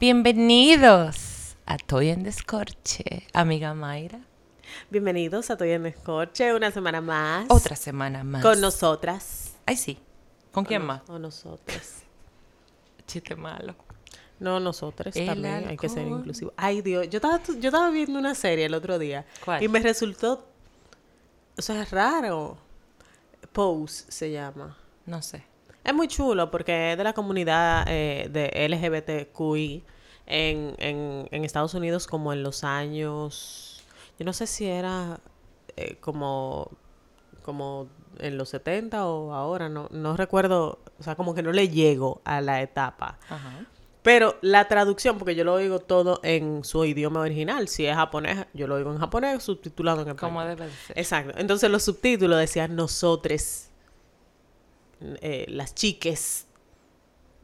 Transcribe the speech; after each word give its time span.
Bienvenidos 0.00 1.56
a 1.66 1.76
Toy 1.78 2.08
en 2.10 2.24
Descorche, 2.24 3.26
amiga 3.32 3.74
Mayra. 3.74 4.18
Bienvenidos 4.90 5.50
a 5.50 5.56
Toy 5.56 5.70
en 5.70 5.84
Descorche, 5.84 6.52
una 6.52 6.70
semana 6.70 7.00
más. 7.00 7.46
Otra 7.48 7.76
semana 7.76 8.24
más. 8.24 8.42
Con 8.42 8.60
nosotras. 8.60 9.54
Ay, 9.66 9.76
sí. 9.76 9.98
¿Con 10.52 10.64
quién 10.64 10.82
O- 10.82 10.84
más? 10.86 11.02
O 11.08 11.18
nosotras. 11.18 12.02
Chiste 13.06 13.36
malo. 13.36 13.76
No, 14.40 14.58
nosotros 14.60 15.14
El 15.16 15.26
también, 15.26 15.68
hay 15.68 15.76
que 15.76 15.88
ser 15.88 16.00
alcohol. 16.00 16.18
inclusivos. 16.18 16.54
Ay, 16.56 16.82
Dios, 16.82 17.08
yo 17.08 17.18
estaba, 17.18 17.40
yo 17.42 17.68
estaba 17.68 17.88
viendo 17.90 18.18
una 18.18 18.34
serie 18.34 18.66
el 18.66 18.74
otro 18.74 18.98
día. 18.98 19.24
¿Cuál? 19.44 19.62
Y 19.62 19.68
me 19.68 19.78
resultó, 19.80 20.46
o 21.56 21.62
sea, 21.62 21.80
es 21.82 21.90
raro. 21.90 22.58
Pose 23.52 24.04
se 24.10 24.32
llama. 24.32 24.76
No 25.06 25.22
sé. 25.22 25.44
Es 25.84 25.94
muy 25.94 26.08
chulo 26.08 26.50
porque 26.50 26.92
es 26.92 26.98
de 26.98 27.04
la 27.04 27.12
comunidad 27.12 27.84
eh, 27.88 28.28
de 28.30 28.68
LGBTQI 28.68 29.84
en, 30.26 30.74
en, 30.78 31.28
en 31.30 31.44
Estados 31.44 31.74
Unidos 31.74 32.06
como 32.06 32.32
en 32.32 32.42
los 32.42 32.64
años, 32.64 33.84
yo 34.18 34.24
no 34.24 34.32
sé 34.32 34.46
si 34.46 34.66
era 34.66 35.20
eh, 35.76 35.96
como, 36.00 36.70
como 37.42 37.88
en 38.18 38.38
los 38.38 38.48
70 38.50 39.06
o 39.06 39.34
ahora, 39.34 39.68
no, 39.68 39.88
no 39.90 40.16
recuerdo, 40.16 40.78
o 40.98 41.02
sea, 41.02 41.16
como 41.16 41.34
que 41.34 41.42
no 41.42 41.52
le 41.52 41.68
llego 41.68 42.22
a 42.24 42.40
la 42.40 42.62
etapa. 42.62 43.18
Ajá. 43.28 43.66
Pero 44.02 44.36
la 44.42 44.68
traducción, 44.68 45.16
porque 45.18 45.34
yo 45.34 45.44
lo 45.44 45.54
oigo 45.54 45.78
todo 45.78 46.20
en 46.22 46.62
su 46.62 46.84
idioma 46.84 47.20
original, 47.20 47.68
si 47.68 47.86
es 47.86 47.96
japonés, 47.96 48.46
yo 48.52 48.66
lo 48.66 48.74
oigo 48.74 48.92
en 48.92 48.98
japonés, 48.98 49.42
subtitulado 49.42 50.02
en 50.02 50.08
español. 50.08 50.30
¿Cómo 50.30 50.44
debe 50.44 50.66
de 50.66 50.72
ser? 50.72 50.98
Exacto. 50.98 51.34
Entonces 51.38 51.70
los 51.70 51.82
subtítulos 51.82 52.38
decían 52.38 52.76
nosotres, 52.76 53.70
eh, 55.20 55.46
las 55.48 55.74
chiques. 55.74 56.46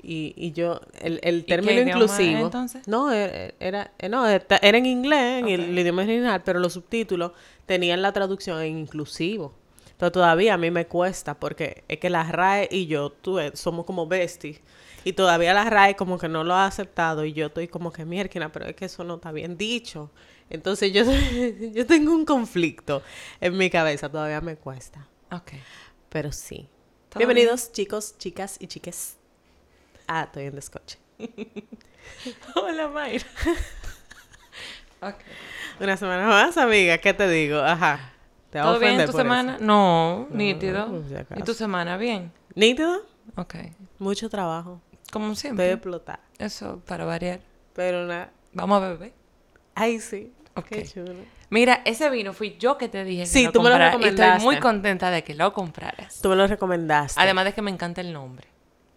Y, 0.02 0.32
y 0.36 0.52
yo, 0.52 0.80
el, 1.00 1.20
el 1.22 1.44
término 1.44 1.82
inclusivo. 1.82 2.30
era 2.30 2.40
entonces? 2.40 2.88
No, 2.88 3.12
era, 3.12 3.52
era, 3.60 3.92
eh, 3.98 4.08
no, 4.08 4.26
era 4.26 4.44
era 4.62 4.78
en 4.78 4.86
inglés, 4.86 5.42
en 5.42 5.48
el, 5.48 5.78
idioma 5.78 6.02
original, 6.02 6.42
pero 6.42 6.58
los 6.58 6.72
subtítulos 6.72 7.32
tenían 7.66 8.00
la 8.00 8.12
traducción 8.12 8.60
en 8.62 8.78
inclusivo. 8.78 9.54
Pero 9.98 10.10
todavía 10.10 10.54
a 10.54 10.56
mí 10.56 10.70
me 10.70 10.86
cuesta 10.86 11.38
porque 11.38 11.84
es 11.86 11.98
que 11.98 12.08
la 12.08 12.24
RAE 12.24 12.68
y 12.70 12.86
yo 12.86 13.10
tú, 13.10 13.38
somos 13.52 13.84
como 13.84 14.06
besties. 14.06 14.60
Y 15.04 15.12
todavía 15.12 15.52
la 15.52 15.68
RAE 15.68 15.96
como 15.96 16.18
que 16.18 16.28
no 16.28 16.44
lo 16.44 16.54
ha 16.54 16.66
aceptado 16.66 17.24
y 17.26 17.34
yo 17.34 17.46
estoy 17.46 17.68
como 17.68 17.92
que 17.92 18.06
mierda, 18.06 18.48
pero 18.50 18.66
es 18.66 18.74
que 18.74 18.86
eso 18.86 19.04
no 19.04 19.16
está 19.16 19.32
bien 19.32 19.58
dicho. 19.58 20.10
Entonces 20.48 20.92
yo, 20.92 21.04
yo 21.74 21.86
tengo 21.86 22.12
un 22.12 22.24
conflicto 22.24 23.02
en 23.40 23.56
mi 23.56 23.68
cabeza, 23.68 24.10
todavía 24.10 24.40
me 24.40 24.56
cuesta. 24.56 25.06
Ok. 25.30 25.52
Pero 26.08 26.32
sí. 26.32 26.66
¿Todo 27.10 27.18
Bienvenidos 27.18 27.72
chicos, 27.72 28.16
chicas 28.18 28.56
y 28.60 28.68
chiques. 28.68 29.16
Ah, 30.06 30.22
estoy 30.22 30.44
en 30.44 30.54
descoche. 30.54 30.96
Hola, 32.54 32.86
Mayra. 32.86 33.26
ok. 35.02 35.16
Una 35.80 35.96
semana 35.96 36.28
más, 36.28 36.56
amiga, 36.56 36.98
¿qué 36.98 37.12
te 37.12 37.28
digo? 37.28 37.58
Ajá. 37.58 38.12
¿Te 38.50 38.58
va 38.60 38.64
a 38.64 38.68
¿Todo 38.68 38.78
bien 38.78 39.04
tu 39.06 39.10
semana? 39.10 39.56
eso? 39.56 39.64
No, 39.64 40.28
nítido. 40.30 41.02
¿Y 41.36 41.42
tu 41.42 41.52
semana 41.52 41.96
bien? 41.96 42.30
¿Nítido? 42.54 43.02
Ok. 43.34 43.56
Mucho 43.98 44.30
trabajo. 44.30 44.80
Como 45.10 45.34
siempre. 45.34 45.72
explotada. 45.72 46.20
Eso, 46.38 46.80
para 46.86 47.04
variar. 47.04 47.40
Pero 47.74 48.06
nada. 48.06 48.30
Vamos 48.52 48.80
a 48.80 48.88
beber. 48.88 49.12
Ay, 49.74 49.98
sí. 49.98 50.32
Ok. 50.54 50.66
Qué 50.68 50.84
chulo. 50.86 51.14
Mira, 51.48 51.80
ese 51.84 52.10
vino 52.10 52.32
fui 52.32 52.56
yo 52.58 52.76
que 52.78 52.88
te 52.88 53.04
dije 53.04 53.22
que 53.22 53.26
Sí, 53.26 53.44
lo 53.46 53.52
tú 53.52 53.62
me 53.62 53.70
lo 53.70 53.76
Y 53.76 53.78
estoy 53.80 53.92
recomendaste. 54.00 54.44
muy 54.44 54.58
contenta 54.58 55.10
de 55.10 55.24
que 55.24 55.34
lo 55.34 55.52
compraras. 55.52 56.20
Tú 56.20 56.28
me 56.28 56.36
lo 56.36 56.46
recomendaste. 56.46 57.20
Además 57.20 57.44
de 57.46 57.52
que 57.54 57.62
me 57.62 57.70
encanta 57.70 58.00
el 58.00 58.12
nombre. 58.12 58.46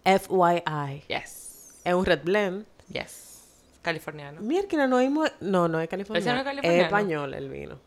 FYI. 0.04 1.04
Yes. 1.08 1.80
Es 1.84 1.94
un 1.94 2.04
red 2.04 2.20
blend. 2.22 2.66
Yes. 2.88 3.42
Californiano. 3.82 4.40
Mierda, 4.40 4.86
no 4.86 4.96
hay... 4.98 5.08
No, 5.40 5.68
no 5.68 5.80
es 5.80 5.88
californiano. 5.88 6.18
¿Ese 6.18 6.32
no 6.32 6.38
es 6.38 6.44
californiano? 6.44 6.84
español 6.84 7.34
el 7.34 7.48
vino. 7.48 7.78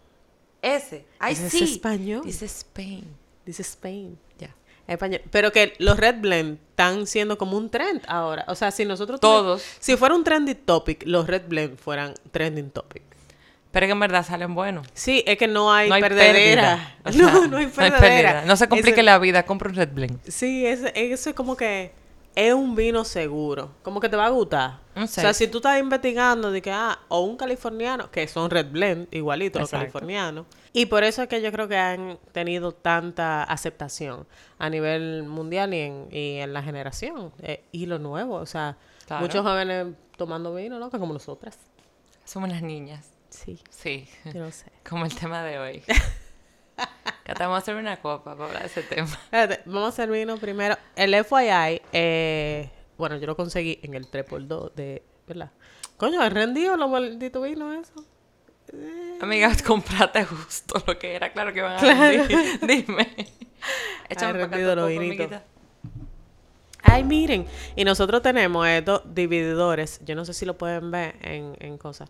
Ese. 0.61 1.05
Ay, 1.19 1.33
Ese 1.33 1.47
es 1.47 1.51
sí. 1.53 1.63
español. 1.63 2.21
Dice 2.25 2.45
Spain. 2.45 3.05
Dice 3.45 3.61
Spain. 3.61 4.17
Ya. 4.37 4.53
Español. 4.87 5.21
Pero 5.31 5.51
que 5.51 5.73
los 5.79 5.97
red 5.97 6.15
blend 6.19 6.59
están 6.71 7.07
siendo 7.07 7.37
como 7.37 7.57
un 7.57 7.69
trend 7.69 8.01
ahora. 8.07 8.45
O 8.47 8.55
sea, 8.55 8.71
si 8.71 8.85
nosotros... 8.85 9.19
Todos. 9.19 9.63
Si 9.79 9.95
fuera 9.97 10.15
un 10.15 10.23
trending 10.23 10.55
topic, 10.65 11.03
los 11.05 11.27
red 11.27 11.43
blend 11.47 11.77
fueran 11.77 12.13
trending 12.31 12.69
topic. 12.71 13.03
Pero 13.77 13.85
que 13.85 13.91
en 13.91 13.99
verdad 13.99 14.25
salen 14.25 14.55
buenos. 14.55 14.87
Sí, 14.95 15.23
es 15.27 15.37
que 15.37 15.47
no 15.47 15.71
hay, 15.71 15.87
No 15.87 15.93
hay 15.93 16.01
perdedera. 16.01 16.33
pérdida. 16.33 16.95
O 17.05 17.11
sea, 17.11 17.21
no, 17.31 17.47
no 17.47 17.57
hay 17.57 17.67
perdedera. 17.67 18.43
No 18.45 18.55
se 18.55 18.67
complique 18.67 19.01
Ese- 19.01 19.03
la 19.03 19.19
vida, 19.19 19.45
compra 19.45 19.69
un 19.69 19.75
Red 19.75 19.89
Blend. 19.93 20.19
Sí, 20.27 20.65
eso 20.65 20.89
es 21.29 21.35
como 21.35 21.55
que 21.55 21.91
es 22.33 22.53
un 22.55 22.75
vino 22.75 23.05
seguro. 23.05 23.69
Como 23.83 23.99
que 23.99 24.09
te 24.09 24.15
va 24.15 24.25
a 24.25 24.29
gustar. 24.29 24.79
Un 24.95 25.03
O 25.03 25.07
sea, 25.07 25.31
si 25.35 25.47
tú 25.47 25.57
estás 25.59 25.79
investigando 25.79 26.49
de 26.49 26.59
que, 26.63 26.71
ah, 26.71 26.97
o 27.07 27.19
un 27.21 27.37
californiano, 27.37 28.09
que 28.09 28.27
son 28.27 28.49
red 28.49 28.65
blend, 28.71 29.07
igualito 29.13 29.59
los 29.59 29.69
californianos. 29.69 30.47
Y 30.73 30.87
por 30.87 31.03
eso 31.03 31.21
es 31.21 31.27
que 31.27 31.39
yo 31.43 31.51
creo 31.51 31.67
que 31.67 31.77
han 31.77 32.17
tenido 32.31 32.71
tanta 32.71 33.43
aceptación 33.43 34.25
a 34.57 34.71
nivel 34.71 35.21
mundial 35.23 35.71
y 35.75 35.81
en, 35.81 36.07
y 36.11 36.37
en 36.37 36.51
la 36.51 36.63
generación. 36.63 37.31
Eh, 37.43 37.63
y 37.71 37.85
lo 37.85 37.99
nuevo, 37.99 38.35
o 38.37 38.45
sea, 38.47 38.75
Claro. 39.05 39.21
muchos 39.21 39.43
jóvenes 39.43 39.87
tomando 40.17 40.53
vino, 40.55 40.79
¿no? 40.79 40.89
Que 40.89 40.97
como 40.97 41.13
nosotras. 41.13 41.59
Somos 42.25 42.49
unas 42.49 42.63
niñas. 42.63 43.11
Sí, 43.45 43.59
Sí. 43.69 44.07
yo 44.25 44.41
no 44.41 44.51
sé. 44.51 44.65
Como 44.87 45.05
el 45.05 45.13
tema 45.15 45.43
de 45.43 45.59
hoy. 45.59 45.83
te 47.25 47.33
vamos 47.39 47.55
a 47.55 47.57
hacer 47.59 47.75
una 47.75 47.97
copa 47.97 48.35
para 48.35 48.45
hablar 48.47 48.61
de 48.63 48.67
ese 48.67 48.83
tema. 48.83 49.07
Espérate, 49.07 49.61
vamos 49.65 49.85
a 49.85 49.87
hacer 49.89 50.09
vino 50.09 50.37
primero. 50.37 50.75
El 50.95 51.13
FYI, 51.23 51.81
eh, 51.93 52.69
bueno, 52.97 53.17
yo 53.17 53.27
lo 53.27 53.35
conseguí 53.35 53.79
en 53.83 53.93
el 53.93 54.09
3x2 54.09 54.73
de, 54.73 55.03
¿verdad? 55.27 55.51
Coño, 55.97 56.23
¿es 56.23 56.31
rendido 56.33 56.77
lo 56.77 56.87
maldito 56.87 57.41
vino 57.41 57.73
eso? 57.73 57.93
Amigas, 59.21 59.61
comprate 59.63 60.25
justo 60.25 60.83
lo 60.85 60.97
que 60.99 61.15
era. 61.15 61.31
Claro 61.31 61.53
que 61.53 61.61
van 61.61 61.77
a 61.77 61.79
Claro. 61.79 62.23
decir. 62.27 62.59
Dime. 62.67 63.15
Échame 64.09 64.33
rendido 64.33 64.75
los 64.75 64.89
vinitos. 64.89 65.41
Ay, 66.83 67.03
miren. 67.03 67.45
Y 67.75 67.83
nosotros 67.83 68.21
tenemos 68.21 68.67
estos 68.67 69.01
divididores. 69.13 69.99
Yo 70.05 70.15
no 70.15 70.25
sé 70.25 70.33
si 70.33 70.45
lo 70.45 70.57
pueden 70.57 70.91
ver 70.91 71.15
en, 71.21 71.55
en 71.59 71.77
cosas. 71.77 72.09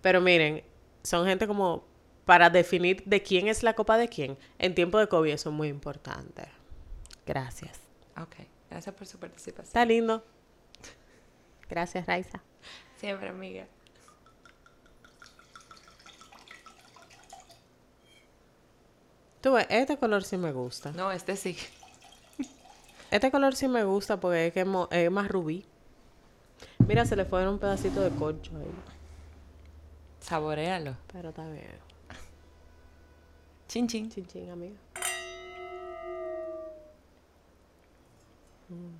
Pero 0.00 0.20
miren, 0.20 0.62
son 1.02 1.26
gente 1.26 1.46
como 1.46 1.84
para 2.24 2.50
definir 2.50 3.02
de 3.04 3.22
quién 3.22 3.48
es 3.48 3.62
la 3.62 3.74
copa 3.74 3.96
de 3.96 4.08
quién. 4.08 4.36
En 4.58 4.74
tiempo 4.74 4.98
de 4.98 5.08
COVID 5.08 5.32
eso 5.32 5.48
es 5.48 5.54
muy 5.54 5.68
importante. 5.68 6.48
Gracias. 7.26 7.80
Ok. 8.20 8.36
Gracias 8.70 8.94
por 8.94 9.06
su 9.06 9.18
participación. 9.18 9.66
Está 9.66 9.84
lindo. 9.84 10.24
Gracias, 11.68 12.06
Raiza. 12.06 12.42
Siempre, 12.96 13.28
amiga. 13.28 13.66
Tú 19.40 19.52
ves, 19.52 19.66
este 19.70 19.96
color 19.96 20.24
sí 20.24 20.36
me 20.36 20.52
gusta. 20.52 20.92
No, 20.92 21.12
este 21.12 21.36
sí. 21.36 21.56
Este 23.10 23.30
color 23.30 23.54
sí 23.54 23.68
me 23.68 23.84
gusta 23.84 24.20
porque 24.20 24.48
es, 24.48 24.52
que 24.52 24.66
es 24.90 25.10
más 25.10 25.28
rubí. 25.28 25.64
Mira, 26.86 27.06
se 27.06 27.16
le 27.16 27.24
fue 27.24 27.48
un 27.48 27.58
pedacito 27.58 28.02
de 28.02 28.10
corcho 28.10 28.50
ahí. 28.56 28.97
Saborealo. 30.20 30.96
Pero 31.12 31.30
está 31.30 31.48
bien. 31.48 31.88
Chin, 33.68 33.86
chin. 33.86 34.10
Chin, 34.10 34.26
chin, 34.26 34.50
amiga. 34.50 34.76
Mm. 38.68 38.96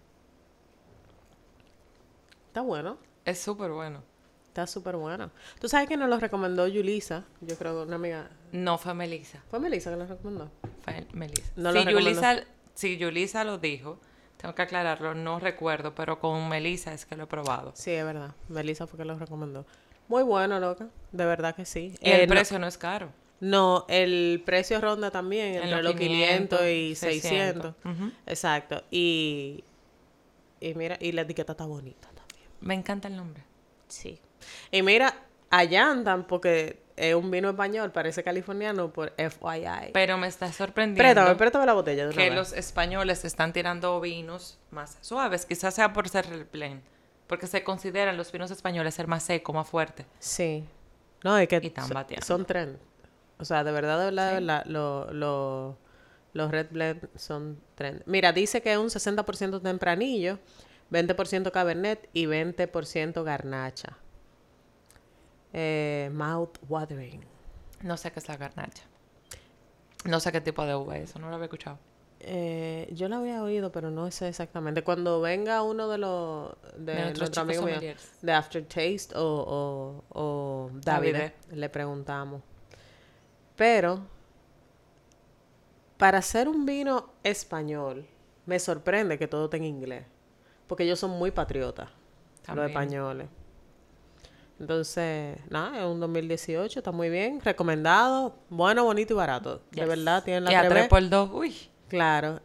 Está 2.49 2.61
bueno. 2.63 2.99
Es 3.25 3.39
súper 3.41 3.71
bueno. 3.71 4.03
Está 4.49 4.67
súper 4.67 4.97
bueno. 4.97 5.31
Tú 5.61 5.69
sabes 5.69 5.89
que 5.89 5.97
nos 5.97 6.09
lo 6.09 6.19
recomendó 6.19 6.67
Yulisa. 6.67 7.25
Yo 7.41 7.57
creo 7.57 7.77
que 7.77 7.87
una 7.87 7.97
amiga. 7.97 8.31
No 8.51 8.79
fue 8.79 8.95
Melissa. 8.95 9.43
¿Fue 9.51 9.61
Melissa 9.61 9.91
que 9.91 9.97
lo 9.97 10.07
recomendó? 10.07 10.51
Fue 10.83 11.07
Melissa. 11.13 11.53
No 11.57 11.71
recomendó. 11.71 12.45
Yulisa, 12.81 13.45
lo 13.45 13.59
dijo, 13.59 13.99
tengo 14.37 14.55
que 14.55 14.63
aclararlo, 14.63 15.15
no 15.15 15.39
recuerdo, 15.39 15.95
pero 15.95 16.19
con 16.19 16.49
Melissa 16.49 16.93
es 16.93 17.05
que 17.05 17.17
lo 17.17 17.25
he 17.25 17.27
probado. 17.27 17.73
Sí, 17.75 17.91
es 17.91 18.05
verdad. 18.05 18.35
Melissa 18.49 18.87
fue 18.87 18.99
que 18.99 19.05
lo 19.05 19.19
recomendó. 19.19 19.67
Muy 20.09 20.23
bueno, 20.23 20.59
loca. 20.59 20.89
De 21.13 21.25
verdad 21.25 21.55
que 21.55 21.65
sí. 21.65 21.95
Y 22.01 22.11
el 22.11 22.23
Eh, 22.23 22.29
precio 22.29 22.59
no 22.59 22.67
es 22.67 22.77
caro. 22.79 23.11
No, 23.41 23.85
el 23.89 24.43
precio 24.45 24.81
ronda 24.81 25.11
también 25.13 25.55
En 25.55 25.63
entre 25.65 25.83
los 25.83 25.93
los 25.93 26.01
500 26.01 26.61
y 26.63 26.95
600. 26.97 27.75
600. 27.75 27.75
Ujú. 27.85 28.13
Exacto. 28.27 28.83
Y, 28.91 29.63
y 30.61 30.75
mira, 30.75 30.97
y 31.01 31.13
la 31.13 31.23
etiqueta 31.23 31.53
está 31.53 31.65
bonita 31.67 32.09
también. 32.09 32.49
Me 32.61 32.75
encanta 32.75 33.07
el 33.09 33.17
nombre. 33.17 33.45
Sí. 33.87 34.21
Y 34.73 34.83
mira, 34.83 35.15
allá 35.51 35.91
andan 35.91 36.27
porque 36.27 36.83
es 36.97 37.15
un 37.15 37.31
vino 37.31 37.49
español, 37.49 37.93
parece 37.93 38.25
californiano 38.25 38.93
por 38.93 39.13
FYI. 39.17 39.93
Pero 39.93 40.19
me 40.19 40.27
está 40.27 40.53
sorprendiendo 40.53 41.01
Préstame, 41.15 41.37
préstame 41.37 41.67
la 41.67 41.75
botella 41.75 42.03
de 42.05 42.09
una 42.09 42.17
que 42.17 42.31
vez. 42.31 42.35
los 42.37 42.53
españoles 42.53 43.25
están 43.25 43.53
tirando 43.53 44.01
vinos 44.01 44.59
más 44.73 44.99
suaves. 45.01 45.47
Quizás 45.47 45.75
sea 45.75 45.93
por 45.93 46.09
ser 46.09 46.27
el 46.27 46.45
blend. 46.45 46.83
Porque 47.29 47.47
se 47.47 47.63
consideran 47.63 48.17
los 48.17 48.33
vinos 48.33 48.51
españoles 48.51 48.95
ser 48.95 49.07
más 49.07 49.23
secos, 49.23 49.55
más 49.55 49.69
fuertes. 49.69 50.07
Sí. 50.19 50.65
No, 51.23 51.39
es 51.39 51.47
que 51.49 51.61
Y 51.63 51.71
tan 51.71 51.89
bateando. 51.91 52.27
son 52.27 52.45
trend. 52.45 52.79
O 53.39 53.45
sea, 53.45 53.63
de 53.63 53.71
verdad, 53.71 53.99
de 54.01 54.05
verdad, 54.07 54.29
de 54.29 54.35
verdad, 54.41 54.65
lo- 54.67 55.13
lo- 55.13 55.79
los 56.33 56.51
Red 56.51 56.69
Blend 56.71 57.09
son 57.17 57.61
trend. 57.75 58.03
Mira, 58.07 58.33
dice 58.33 58.61
que 58.63 58.73
es 58.73 58.79
un 58.79 58.91
60% 58.91 59.61
tempranillo, 59.61 60.39
20% 60.91 61.53
Cabernet 61.53 62.09
y 62.13 62.27
20% 62.27 63.23
Garnacha. 63.25 63.97
Eh, 65.53 66.11
mouth 66.13 66.59
watering. 66.69 67.25
No 67.83 67.97
sé 67.97 68.11
qué 68.11 68.19
es 68.21 68.29
la 68.29 68.37
garnacha. 68.37 68.83
No 70.05 70.21
sé 70.21 70.33
qué 70.33 70.41
tipo 70.41 70.65
de 70.67 70.75
uva 70.75 70.97
es, 70.99 71.11
eso 71.11 71.19
no 71.19 71.29
lo 71.29 71.35
había 71.37 71.45
escuchado. 71.47 71.79
Eh, 72.21 72.89
yo 72.93 73.09
la 73.09 73.19
había 73.19 73.43
oído, 73.43 73.71
pero 73.71 73.91
no 73.91 74.11
sé 74.11 74.29
exactamente. 74.29 74.83
Cuando 74.83 75.21
venga 75.21 75.63
uno 75.63 75.89
de 75.89 75.99
los 75.99 76.53
de, 76.77 76.95
De 76.95 76.95
nuestros 76.95 77.19
nuestro 77.21 77.43
amigo 77.43 77.63
mío, 77.63 77.95
de 78.23 78.33
Aftertaste 78.33 79.17
o, 79.17 79.23
o, 79.23 80.05
o 80.21 80.71
David, 80.75 81.17
le 81.53 81.69
preguntamos. 81.69 82.43
Pero 83.57 84.01
para 85.97 86.19
hacer 86.19 86.49
un 86.49 86.65
vino 86.65 87.11
español, 87.23 88.07
me 88.47 88.59
sorprende 88.59 89.19
que 89.19 89.29
todo 89.29 89.45
esté 89.45 89.59
en 89.59 89.65
inglés, 89.65 90.05
porque 90.67 90.85
ellos 90.85 90.99
son 90.99 91.11
muy 91.11 91.31
patriotas, 91.31 91.91
También. 92.43 92.63
los 92.63 92.71
españoles. 92.71 93.29
Entonces, 94.61 95.39
nada, 95.51 95.79
es 95.79 95.85
un 95.85 96.01
2018, 96.01 96.81
está 96.81 96.91
muy 96.91 97.11
bien, 97.11 97.41
recomendado, 97.41 98.37
bueno, 98.49 98.85
bonito 98.85 99.15
y 99.15 99.17
barato. 99.17 99.63
De 99.71 99.87
verdad, 99.87 100.25
tienen 100.25 100.45
la 100.45 100.53
Y 100.53 100.55
a 100.55 100.69
3 100.69 100.71
3 100.71 100.89
por 100.89 101.09
2, 101.09 101.31
uy. 101.33 101.55
Claro. 101.89 102.41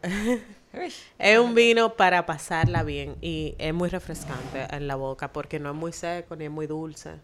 Es 1.18 1.38
un 1.38 1.54
vino 1.54 1.94
para 1.96 2.26
pasarla 2.26 2.82
bien 2.82 3.16
y 3.20 3.54
es 3.58 3.72
muy 3.74 3.88
refrescante 3.88 4.66
en 4.70 4.86
la 4.88 4.96
boca 4.96 5.32
porque 5.32 5.58
no 5.60 5.70
es 5.70 5.76
muy 5.76 5.92
seco 5.92 6.36
ni 6.36 6.44
es 6.46 6.50
muy 6.50 6.66
dulce. 6.66 7.20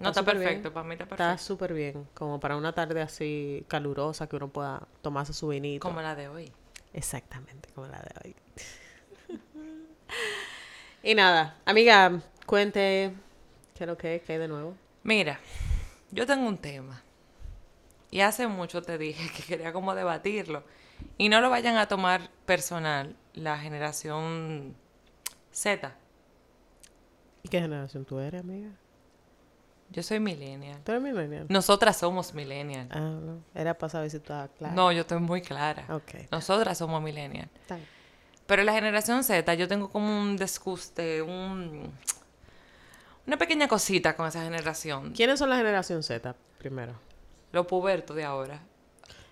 No 0.00 0.08
Está 0.08 0.20
está 0.20 0.32
bien. 0.34 0.38
perfecto, 0.42 0.72
para 0.72 0.86
mí 0.86 0.94
está 0.94 1.06
Está 1.10 1.16
perfecto. 1.16 1.44
súper 1.44 1.72
bien, 1.74 2.08
como 2.14 2.40
para 2.40 2.56
una 2.56 2.72
tarde 2.72 3.00
así 3.02 3.64
calurosa 3.68 4.28
que 4.28 4.36
uno 4.36 4.48
pueda 4.48 4.86
tomarse 5.02 5.32
su 5.32 5.48
vinito. 5.48 5.88
Como 5.88 6.00
la 6.02 6.14
de 6.14 6.28
hoy. 6.28 6.52
Exactamente, 6.92 7.70
como 7.74 7.86
la 7.88 7.98
de 8.00 8.10
hoy. 8.24 8.36
y 11.02 11.14
nada, 11.14 11.56
amiga, 11.64 12.20
cuente 12.46 13.12
qué 13.74 13.84
es 13.84 13.88
lo 13.88 13.96
que 13.96 14.16
es, 14.16 14.22
qué 14.22 14.34
hay 14.34 14.38
de 14.38 14.48
nuevo. 14.48 14.74
Mira, 15.02 15.40
yo 16.10 16.26
tengo 16.26 16.46
un 16.48 16.58
tema. 16.58 17.02
Y 18.10 18.20
hace 18.20 18.46
mucho 18.48 18.82
te 18.82 18.98
dije 18.98 19.30
que 19.36 19.42
quería 19.42 19.72
como 19.72 19.94
debatirlo. 19.94 20.62
Y 21.16 21.28
no 21.28 21.40
lo 21.40 21.50
vayan 21.50 21.76
a 21.76 21.86
tomar 21.86 22.30
personal 22.46 23.16
la 23.34 23.58
generación 23.58 24.74
Z. 25.52 25.94
¿Y 27.42 27.48
qué 27.48 27.60
generación 27.60 28.04
tú 28.04 28.18
eres, 28.18 28.42
amiga? 28.42 28.70
Yo 29.90 30.02
soy 30.02 30.20
millennial. 30.20 30.80
¿Tú 30.84 30.92
eres 30.92 31.02
millennial? 31.02 31.46
Nosotras 31.48 31.96
somos 31.96 32.34
millennial. 32.34 32.88
Ah, 32.90 32.98
no. 32.98 33.42
Era 33.54 33.76
para 33.76 33.90
saber 33.90 34.10
si 34.10 34.18
tú 34.18 34.24
estabas 34.24 34.50
clara. 34.58 34.74
No, 34.74 34.92
yo 34.92 35.00
estoy 35.00 35.18
muy 35.18 35.40
clara. 35.40 35.86
Ok. 35.88 36.30
Nosotras 36.30 36.76
somos 36.76 37.02
millennial. 37.02 37.48
Bien. 37.68 37.86
Pero 38.46 38.62
la 38.64 38.72
generación 38.72 39.24
Z, 39.24 39.54
yo 39.54 39.68
tengo 39.68 39.90
como 39.90 40.20
un 40.20 40.36
disguste, 40.36 41.22
un... 41.22 41.92
Una 43.26 43.36
pequeña 43.36 43.68
cosita 43.68 44.16
con 44.16 44.26
esa 44.26 44.42
generación. 44.42 45.12
¿Quiénes 45.12 45.38
son 45.38 45.50
la 45.50 45.56
generación 45.56 46.02
Z 46.02 46.34
primero? 46.58 46.94
Los 47.52 47.66
pubertos 47.66 48.16
de 48.16 48.24
ahora. 48.24 48.62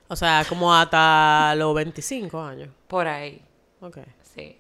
O 0.09 0.17
sea, 0.17 0.45
como 0.49 0.73
hasta 0.75 1.55
los 1.57 1.75
25 1.75 2.41
años. 2.41 2.69
Por 2.89 3.07
ahí. 3.09 3.43
Ok. 3.81 3.99
Sí. 4.35 4.59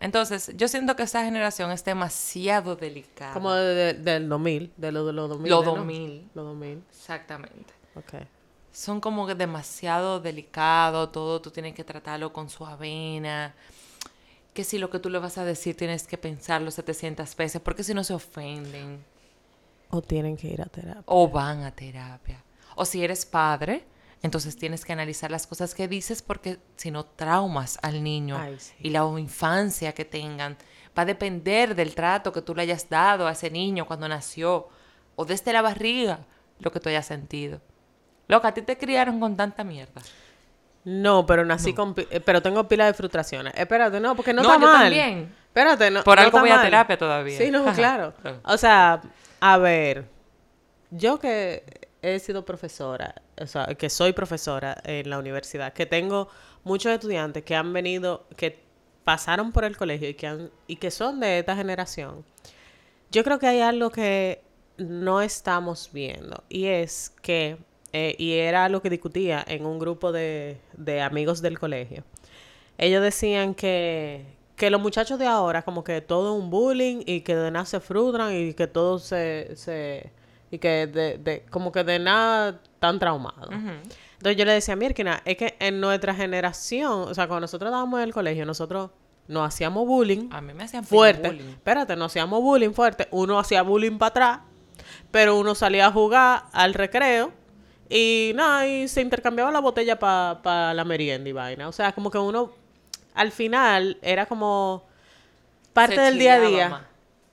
Entonces, 0.00 0.52
yo 0.56 0.68
siento 0.68 0.96
que 0.96 1.02
esa 1.04 1.24
generación 1.24 1.70
es 1.70 1.84
demasiado 1.84 2.76
delicada. 2.76 3.32
Como 3.32 3.52
de- 3.54 3.74
de- 3.74 3.94
del 3.94 4.28
2000, 4.28 4.72
de 4.76 4.92
lo 4.92 5.06
de 5.06 5.12
los 5.12 5.28
2000. 5.28 5.50
Los 5.50 5.64
¿no? 5.64 5.74
2000. 5.76 6.30
Los 6.34 6.44
2000. 6.46 6.82
Exactamente. 6.90 7.72
Ok. 7.94 8.14
Son 8.72 9.00
como 9.00 9.26
que 9.26 9.34
demasiado 9.34 10.18
delicados, 10.20 11.12
todo 11.12 11.40
tú 11.40 11.50
tienes 11.50 11.74
que 11.74 11.84
tratarlo 11.84 12.32
con 12.32 12.50
su 12.50 12.66
avena. 12.66 13.54
Que 14.52 14.64
si 14.64 14.78
lo 14.78 14.90
que 14.90 14.98
tú 14.98 15.10
le 15.10 15.18
vas 15.18 15.38
a 15.38 15.44
decir 15.44 15.76
tienes 15.76 16.06
que 16.06 16.18
pensarlo 16.18 16.70
700 16.70 17.34
veces, 17.36 17.60
porque 17.62 17.82
si 17.84 17.94
no 17.94 18.02
se 18.04 18.14
ofenden. 18.14 19.04
O 19.90 20.02
tienen 20.02 20.36
que 20.36 20.48
ir 20.48 20.60
a 20.60 20.66
terapia. 20.66 21.02
O 21.06 21.28
van 21.28 21.62
a 21.62 21.70
terapia. 21.70 22.42
O 22.74 22.84
si 22.84 23.02
eres 23.04 23.24
padre, 23.26 23.84
entonces 24.24 24.56
tienes 24.56 24.84
que 24.84 24.92
analizar 24.92 25.30
las 25.30 25.46
cosas 25.46 25.74
que 25.74 25.86
dices 25.86 26.22
porque 26.22 26.58
si 26.76 26.90
no 26.90 27.04
traumas 27.04 27.78
al 27.82 28.02
niño 28.02 28.36
Ay, 28.38 28.56
sí. 28.58 28.72
y 28.80 28.90
la 28.90 29.04
infancia 29.18 29.92
que 29.92 30.04
tengan. 30.04 30.56
Va 30.98 31.02
a 31.02 31.06
depender 31.06 31.74
del 31.74 31.94
trato 31.94 32.32
que 32.32 32.40
tú 32.40 32.54
le 32.54 32.62
hayas 32.62 32.88
dado 32.88 33.26
a 33.26 33.32
ese 33.32 33.50
niño 33.50 33.84
cuando 33.86 34.08
nació 34.08 34.68
o 35.16 35.24
desde 35.24 35.52
la 35.52 35.60
barriga 35.60 36.20
lo 36.60 36.72
que 36.72 36.80
tú 36.80 36.88
hayas 36.88 37.04
sentido. 37.06 37.60
Loca, 38.28 38.48
a 38.48 38.54
ti 38.54 38.62
te 38.62 38.78
criaron 38.78 39.20
con 39.20 39.36
tanta 39.36 39.62
mierda. 39.64 40.00
No, 40.84 41.26
pero 41.26 41.44
nací 41.44 41.72
con... 41.74 41.94
pi- 41.94 42.06
eh, 42.10 42.20
Pero 42.20 42.40
tengo 42.42 42.66
pila 42.68 42.86
de 42.86 42.94
frustraciones. 42.94 43.52
Espérate, 43.56 44.00
no, 44.00 44.14
porque 44.14 44.32
no, 44.32 44.42
No, 44.42 44.50
está 44.52 44.60
yo 44.60 44.66
mal. 44.72 44.82
también. 44.84 45.34
Espérate, 45.46 45.90
no 45.90 46.04
Por 46.04 46.16
no 46.18 46.24
algo 46.24 46.40
voy 46.40 46.50
a 46.50 46.62
terapia 46.62 46.96
todavía. 46.98 47.36
Sí, 47.38 47.50
no. 47.50 47.72
Claro. 47.74 48.12
O 48.44 48.56
sea, 48.56 49.00
a 49.40 49.58
ver, 49.58 50.06
yo 50.90 51.18
que 51.18 51.88
he 52.02 52.18
sido 52.18 52.44
profesora, 52.44 53.14
que 53.78 53.90
soy 53.90 54.12
profesora 54.12 54.76
en 54.84 55.10
la 55.10 55.18
universidad, 55.18 55.72
que 55.72 55.86
tengo 55.86 56.28
muchos 56.62 56.92
estudiantes 56.92 57.42
que 57.44 57.54
han 57.54 57.72
venido, 57.72 58.26
que 58.36 58.58
pasaron 59.04 59.52
por 59.52 59.64
el 59.64 59.76
colegio 59.76 60.08
y 60.08 60.14
que, 60.14 60.26
han, 60.26 60.50
y 60.66 60.76
que 60.76 60.90
son 60.90 61.20
de 61.20 61.38
esta 61.40 61.56
generación, 61.56 62.24
yo 63.10 63.22
creo 63.24 63.38
que 63.38 63.46
hay 63.46 63.60
algo 63.60 63.90
que 63.90 64.42
no 64.78 65.20
estamos 65.20 65.90
viendo 65.92 66.42
y 66.48 66.66
es 66.66 67.12
que, 67.22 67.58
eh, 67.92 68.16
y 68.18 68.32
era 68.32 68.68
lo 68.68 68.82
que 68.82 68.90
discutía 68.90 69.44
en 69.46 69.66
un 69.66 69.78
grupo 69.78 70.10
de, 70.10 70.58
de 70.76 71.00
amigos 71.02 71.42
del 71.42 71.58
colegio, 71.58 72.04
ellos 72.78 73.02
decían 73.02 73.54
que, 73.54 74.24
que 74.56 74.70
los 74.70 74.80
muchachos 74.80 75.18
de 75.18 75.26
ahora 75.26 75.62
como 75.62 75.84
que 75.84 76.00
todo 76.00 76.36
es 76.36 76.42
un 76.42 76.50
bullying 76.50 77.02
y 77.06 77.20
que 77.20 77.36
de 77.36 77.50
nada 77.50 77.66
se 77.66 77.80
frustran 77.80 78.34
y 78.34 78.54
que 78.54 78.66
todo 78.66 78.98
se... 78.98 79.56
se 79.56 80.23
y 80.54 80.58
que 80.58 80.86
de, 80.86 81.18
de- 81.18 81.44
como 81.50 81.72
que 81.72 81.84
de 81.84 81.98
nada 81.98 82.60
tan 82.78 82.98
traumados. 82.98 83.48
Ujú. 83.48 83.70
Entonces 84.12 84.36
yo 84.36 84.44
le 84.44 84.52
decía 84.52 84.74
a 84.74 84.76
Mirkina, 84.76 85.20
es 85.24 85.36
que 85.36 85.56
en 85.58 85.80
nuestra 85.80 86.14
generación, 86.14 87.02
o 87.02 87.14
sea, 87.14 87.26
cuando 87.26 87.42
nosotros 87.42 87.68
estábamos 87.68 87.98
en 88.00 88.04
el 88.04 88.12
colegio, 88.14 88.46
nosotros 88.46 88.90
nos 89.26 89.46
hacíamos 89.48 89.86
bullying 89.86 90.28
A 90.32 90.40
mí 90.40 90.52
me 90.54 90.64
hacían 90.64 90.84
fuerte. 90.84 91.28
bullying. 91.28 91.50
Espérate, 91.50 91.96
no 91.96 92.04
hacíamos 92.06 92.40
bullying 92.40 92.72
fuerte. 92.72 93.08
Uno 93.10 93.38
hacía 93.38 93.62
bullying 93.62 93.98
para 93.98 94.08
atrás, 94.10 94.38
pero 95.10 95.36
uno 95.38 95.54
salía 95.54 95.86
a 95.86 95.92
jugar 95.92 96.44
al 96.52 96.72
recreo 96.74 97.32
y 97.88 98.32
nada, 98.34 98.66
y 98.66 98.88
se 98.88 99.00
intercambiaba 99.02 99.50
la 99.50 99.60
botella 99.60 99.98
para 99.98 100.72
la 100.72 100.84
merienda 100.84 101.28
y 101.28 101.32
vaina. 101.32 101.68
O 101.68 101.72
sea, 101.72 101.92
como 101.92 102.10
que 102.10 102.18
uno, 102.18 102.50
al 103.14 103.30
final, 103.30 103.98
era 104.02 104.26
como 104.26 104.84
parte 105.74 105.96
Se 105.96 106.00
del 106.02 106.18
día 106.18 106.34
a 106.34 106.40
día. 106.40 106.68
más. 106.70 106.82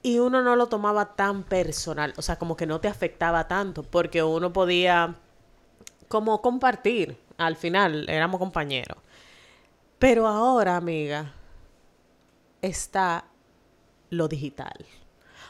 Y 0.04 0.20
uno 0.20 0.42
no 0.42 0.56
lo 0.56 0.68
tomaba 0.68 1.16
tan 1.16 1.44
personal, 1.44 2.14
o 2.18 2.22
sea, 2.22 2.38
como 2.38 2.58
que 2.58 2.66
no 2.66 2.80
te 2.80 2.88
afectaba 2.88 3.48
tanto, 3.48 3.84
porque 3.84 4.24
uno 4.24 4.52
podía 4.52 5.16
como 6.08 6.42
compartir. 6.42 7.18
Al 7.38 7.56
final, 7.56 8.08
éramos 8.10 8.40
compañeros. 8.40 8.98
Pero 10.00 10.28
ahora, 10.28 10.78
amiga, 10.78 11.34
está 12.62 13.26
lo 14.10 14.28
digital. 14.28 14.86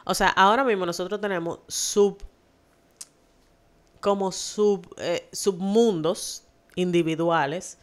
O 0.05 0.13
sea, 0.13 0.29
ahora 0.29 0.63
mismo 0.63 0.85
nosotros 0.85 1.19
tenemos 1.21 1.59
sub 1.67 2.17
como 3.99 4.31
sub 4.31 4.93
eh, 4.97 5.29
submundos 5.31 6.43
individuales 6.75 7.77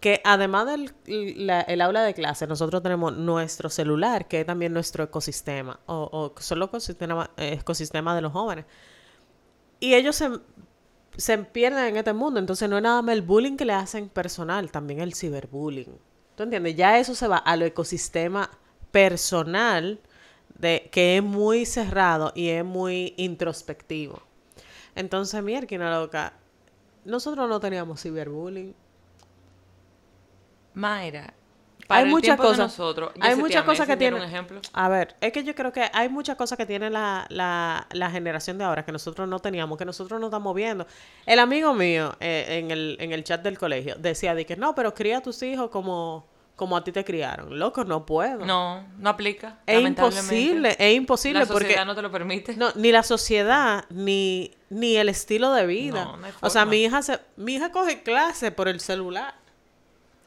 que 0.00 0.20
además 0.24 0.66
del 0.66 0.94
el 1.06 1.80
aula 1.80 2.02
de 2.02 2.14
clase 2.14 2.46
nosotros 2.46 2.82
tenemos 2.82 3.16
nuestro 3.16 3.70
celular 3.70 4.28
que 4.28 4.40
es 4.40 4.46
también 4.46 4.72
nuestro 4.72 5.04
ecosistema 5.04 5.80
o, 5.86 6.34
solo 6.38 6.66
ecosistema, 6.66 7.30
ecosistema 7.36 8.14
de 8.14 8.20
los 8.20 8.32
jóvenes 8.32 8.64
y 9.80 9.94
ellos 9.94 10.16
se, 10.16 10.30
se 11.16 11.38
pierden 11.38 11.84
en 11.86 11.96
este 11.96 12.12
mundo 12.12 12.38
entonces 12.40 12.68
no 12.68 12.76
es 12.76 12.82
nada 12.82 13.02
más 13.02 13.14
el 13.14 13.22
bullying 13.22 13.56
que 13.56 13.64
le 13.64 13.72
hacen 13.72 14.08
personal 14.08 14.70
también 14.70 15.00
el 15.00 15.14
ciberbullying 15.14 15.98
¿tú 16.36 16.42
entiendes? 16.42 16.76
ya 16.76 16.98
eso 16.98 17.14
se 17.14 17.28
va 17.28 17.38
al 17.38 17.62
ecosistema 17.62 18.50
personal 18.90 20.00
de 20.58 20.88
que 20.92 21.16
es 21.16 21.22
muy 21.22 21.66
cerrado 21.66 22.32
y 22.34 22.48
es 22.48 22.64
muy 22.64 23.14
introspectivo 23.16 24.22
entonces, 24.98 25.40
mierda, 25.44 26.00
loca, 26.00 26.32
nosotros 27.04 27.48
no 27.48 27.60
teníamos 27.60 28.02
ciberbullying. 28.02 28.74
Mayra, 30.74 31.34
para 31.86 32.00
hay 32.00 32.04
el 32.04 32.10
muchas 32.10 32.36
de 32.36 32.42
cosas. 32.42 32.58
nosotros, 32.58 33.12
hay 33.20 33.34
muchas 33.36 33.64
cosas 33.64 33.86
que 33.86 33.96
tiene 33.96 34.16
tienen. 34.16 34.22
un 34.22 34.28
ejemplo. 34.28 34.60
A 34.74 34.88
ver, 34.90 35.16
es 35.20 35.32
que 35.32 35.42
yo 35.42 35.54
creo 35.54 35.72
que 35.72 35.88
hay 35.92 36.08
muchas 36.10 36.36
cosas 36.36 36.58
que 36.58 36.66
tiene 36.66 36.90
la, 36.90 37.26
la, 37.30 37.86
la 37.92 38.10
generación 38.10 38.58
de 38.58 38.64
ahora 38.64 38.84
que 38.84 38.92
nosotros 38.92 39.26
no 39.26 39.38
teníamos, 39.38 39.78
que 39.78 39.86
nosotros 39.86 40.20
no 40.20 40.26
estamos 40.26 40.54
viendo. 40.54 40.86
El 41.24 41.38
amigo 41.38 41.72
mío 41.72 42.14
eh, 42.20 42.58
en, 42.62 42.70
el, 42.70 42.96
en 43.00 43.12
el 43.12 43.24
chat 43.24 43.42
del 43.42 43.56
colegio 43.58 43.94
decía 43.98 44.34
de 44.34 44.44
que 44.44 44.56
no, 44.56 44.74
pero 44.74 44.92
cría 44.94 45.18
a 45.18 45.20
tus 45.22 45.42
hijos 45.42 45.70
como, 45.70 46.26
como 46.56 46.76
a 46.76 46.84
ti 46.84 46.92
te 46.92 47.04
criaron. 47.06 47.58
Loco, 47.58 47.84
no 47.84 48.04
puedo. 48.04 48.44
No, 48.44 48.86
no 48.98 49.08
aplica. 49.08 49.60
es 49.64 49.80
imposible, 49.80 50.76
es 50.78 50.94
imposible 50.94 51.40
La 51.40 51.46
porque 51.46 51.68
sociedad 51.68 51.86
no 51.86 51.94
te 51.94 52.02
lo 52.02 52.10
permite. 52.12 52.54
No, 52.54 52.70
ni 52.74 52.92
la 52.92 53.02
sociedad, 53.02 53.86
ni, 53.88 54.50
ni 54.68 54.96
el 54.96 55.08
estilo 55.08 55.52
de 55.54 55.64
vida. 55.64 56.04
No, 56.04 56.16
no 56.18 56.26
hay 56.26 56.32
o 56.38 56.50
sea, 56.50 56.66
mi 56.66 56.82
hija 56.84 57.00
se, 57.00 57.18
mi 57.36 57.54
hija 57.54 57.72
coge 57.72 58.02
clase 58.02 58.50
por 58.50 58.68
el 58.68 58.80
celular. 58.80 59.34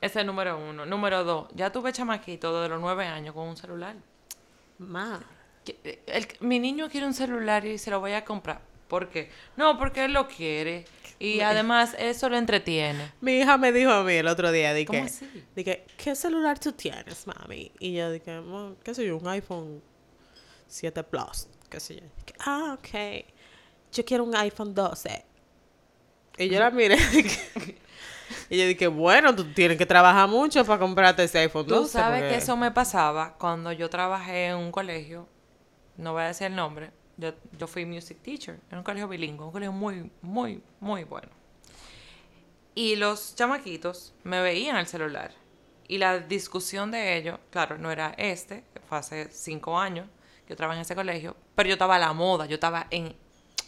Ese 0.02 0.20
es 0.22 0.26
número 0.26 0.58
uno. 0.58 0.86
Número 0.86 1.24
dos, 1.24 1.48
ya 1.54 1.72
tuve 1.72 1.94
chamaquito 1.94 2.62
de 2.62 2.68
los 2.70 2.82
nueve 2.82 3.06
años 3.06 3.34
con 3.36 3.48
un 3.48 3.56
celular. 3.56 3.96
Ma. 4.80 5.22
Que- 5.64 5.78
eh, 5.84 6.04
el- 6.08 6.28
mi 6.40 6.60
niño 6.60 6.90
quiere 6.90 7.06
un 7.06 7.14
celular 7.14 7.64
y 7.66 7.78
se 7.78 7.92
lo 7.92 8.00
voy 8.00 8.14
a 8.14 8.26
comprar. 8.26 8.62
¿Por 8.88 9.10
qué? 9.10 9.30
No, 9.56 9.78
porque 9.78 10.04
él 10.06 10.14
lo 10.14 10.28
quiere. 10.28 10.86
Y 11.20 11.42
además 11.42 11.96
eso 12.00 12.28
lo 12.30 12.36
entretiene. 12.38 13.12
Mi 13.22 13.34
hija 13.40 13.58
me 13.60 13.72
dijo 13.72 13.92
a 13.92 14.04
mí 14.04 14.14
el 14.14 14.28
otro 14.28 14.52
día, 14.52 14.74
di 14.74 14.86
¿Cómo 14.86 15.04
así? 15.04 15.30
di 15.56 15.64
que, 15.64 15.86
¿qué 15.96 16.16
celular 16.16 16.58
tú 16.58 16.72
tienes, 16.72 17.28
mami? 17.28 17.72
Y 17.80 17.94
yo 17.94 18.12
dije, 18.12 18.40
"Bueno, 18.40 18.76
qué 18.84 18.96
sé 18.96 19.06
yo, 19.06 19.18
un 19.18 19.28
iPhone 19.28 19.84
7 20.68 21.04
Plus, 21.04 21.48
qué 21.70 21.80
sé 21.80 21.96
yo. 21.98 22.02
Dije, 22.02 22.34
ah, 22.40 22.76
ok. 22.80 23.26
Yo 23.94 24.04
quiero 24.04 24.24
un 24.24 24.36
iPhone 24.36 24.74
12. 24.74 25.24
Y 26.40 26.50
yo 26.50 26.60
la 26.60 26.72
miré. 26.72 26.98
y 28.50 28.58
yo 28.58 28.66
dije, 28.68 28.88
bueno, 28.88 29.36
tú 29.36 29.46
tienes 29.54 29.78
que 29.78 29.86
trabajar 29.86 30.28
mucho 30.30 30.64
para 30.66 30.80
comprarte 30.80 31.24
ese 31.24 31.40
iPhone 31.40 31.68
12. 31.68 31.82
Tú 31.82 31.88
sabes 31.88 32.22
porque- 32.22 32.34
que 32.36 32.40
eso 32.42 32.56
me 32.58 32.72
pasaba 32.72 33.34
cuando 33.38 33.72
yo 33.72 33.90
trabajé 33.90 34.48
en 34.48 34.58
un 34.58 34.72
colegio, 34.72 35.28
no 35.98 36.14
voy 36.14 36.24
a 36.24 36.28
decir 36.28 36.48
el 36.48 36.56
nombre, 36.56 36.92
yo, 37.18 37.34
yo 37.58 37.68
fui 37.68 37.86
music 37.86 38.18
teacher 38.22 38.60
en 38.72 38.78
un 38.80 38.84
colegio 38.84 39.08
bilingüe, 39.08 39.46
un 39.46 39.52
colegio 39.52 39.72
muy, 39.72 40.12
muy, 40.22 40.62
muy 40.80 41.04
bueno. 41.04 41.30
Y 42.74 42.96
los 42.96 43.36
chamaquitos 43.36 44.14
me 44.24 44.42
veían 44.42 44.78
el 44.78 44.88
celular. 44.88 45.32
Y 45.88 45.98
la 45.98 46.20
discusión 46.20 46.90
de 46.92 47.18
ellos, 47.18 47.38
claro, 47.50 47.78
no 47.78 47.92
era 47.92 48.14
este, 48.18 48.64
fue 48.88 48.98
hace 48.98 49.30
cinco 49.32 49.78
años 49.78 50.08
que 50.46 50.52
yo 50.54 50.56
trabajé 50.56 50.78
en 50.78 50.82
ese 50.84 50.96
colegio, 50.96 51.36
pero 51.54 51.68
yo 51.68 51.74
estaba 51.74 51.98
a 51.98 52.00
la 52.00 52.14
moda, 52.14 52.46
yo 52.46 52.54
estaba 52.56 52.88
en, 52.92 53.14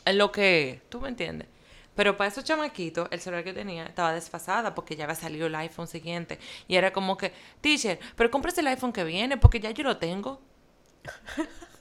en 0.05 0.17
lo 0.17 0.31
que, 0.31 0.81
¿tú 0.89 1.01
me 1.01 1.09
entiendes? 1.09 1.47
Pero 1.95 2.17
para 2.17 2.27
esos 2.29 2.43
chamaquitos, 2.43 3.07
el 3.11 3.19
celular 3.19 3.43
que 3.43 3.53
tenía 3.53 3.85
estaba 3.85 4.13
desfasada 4.13 4.73
porque 4.73 4.95
ya 4.95 5.03
había 5.03 5.15
salido 5.15 5.47
el 5.47 5.55
iPhone 5.55 5.87
siguiente. 5.87 6.39
Y 6.67 6.75
era 6.75 6.91
como 6.91 7.17
que, 7.17 7.31
teacher, 7.61 7.99
pero 8.15 8.31
cómprese 8.31 8.61
el 8.61 8.67
iPhone 8.67 8.91
que 8.93 9.03
viene 9.03 9.37
porque 9.37 9.59
ya 9.59 9.71
yo 9.71 9.83
lo 9.83 9.97
tengo. 9.97 10.41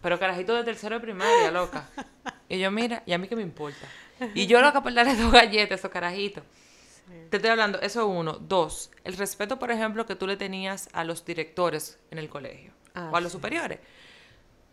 Pero 0.03 0.19
carajito 0.19 0.55
de 0.55 0.65
tercero 0.65 0.97
de 0.97 1.01
primaria, 1.01 1.51
loca. 1.51 1.89
Y 2.49 2.59
yo, 2.59 2.71
mira, 2.71 3.03
y 3.07 3.13
a 3.13 3.19
mí 3.19 3.29
que 3.29 3.37
me 3.37 3.43
importa. 3.43 3.87
Y 4.35 4.47
yo 4.47 4.61
loca 4.61 4.83
por 4.83 4.93
darle 4.93 5.15
dos 5.23 5.33
galletas 5.33 5.73
a 5.73 5.75
esos 5.77 5.91
carajitos. 5.91 6.43
Te 7.31 7.37
estoy 7.37 7.51
hablando, 7.51 7.81
eso 7.81 8.01
es 8.01 8.07
uno. 8.19 8.35
Dos, 8.35 8.91
el 9.05 9.17
respeto, 9.17 9.59
por 9.59 9.71
ejemplo, 9.71 10.07
que 10.07 10.17
tú 10.17 10.27
le 10.27 10.37
tenías 10.37 10.89
a 10.93 11.05
los 11.05 11.25
directores 11.25 11.99
en 12.11 12.19
el 12.19 12.29
colegio 12.29 12.73
Ah, 12.95 13.09
o 13.13 13.17
a 13.17 13.21
los 13.21 13.33
sí. 13.33 13.39
superiores. 13.39 13.79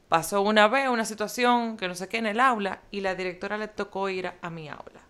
Pasó 0.09 0.41
una 0.41 0.67
vez 0.67 0.89
una 0.89 1.05
situación 1.05 1.77
que 1.77 1.87
no 1.87 1.95
sé 1.95 2.07
qué 2.09 2.17
en 2.17 2.25
el 2.25 2.39
aula 2.39 2.81
y 2.91 3.01
la 3.01 3.13
directora 3.15 3.57
le 3.57 3.67
tocó 3.67 4.09
ir 4.09 4.27
a, 4.27 4.35
a 4.41 4.49
mi 4.49 4.67
aula. 4.67 5.01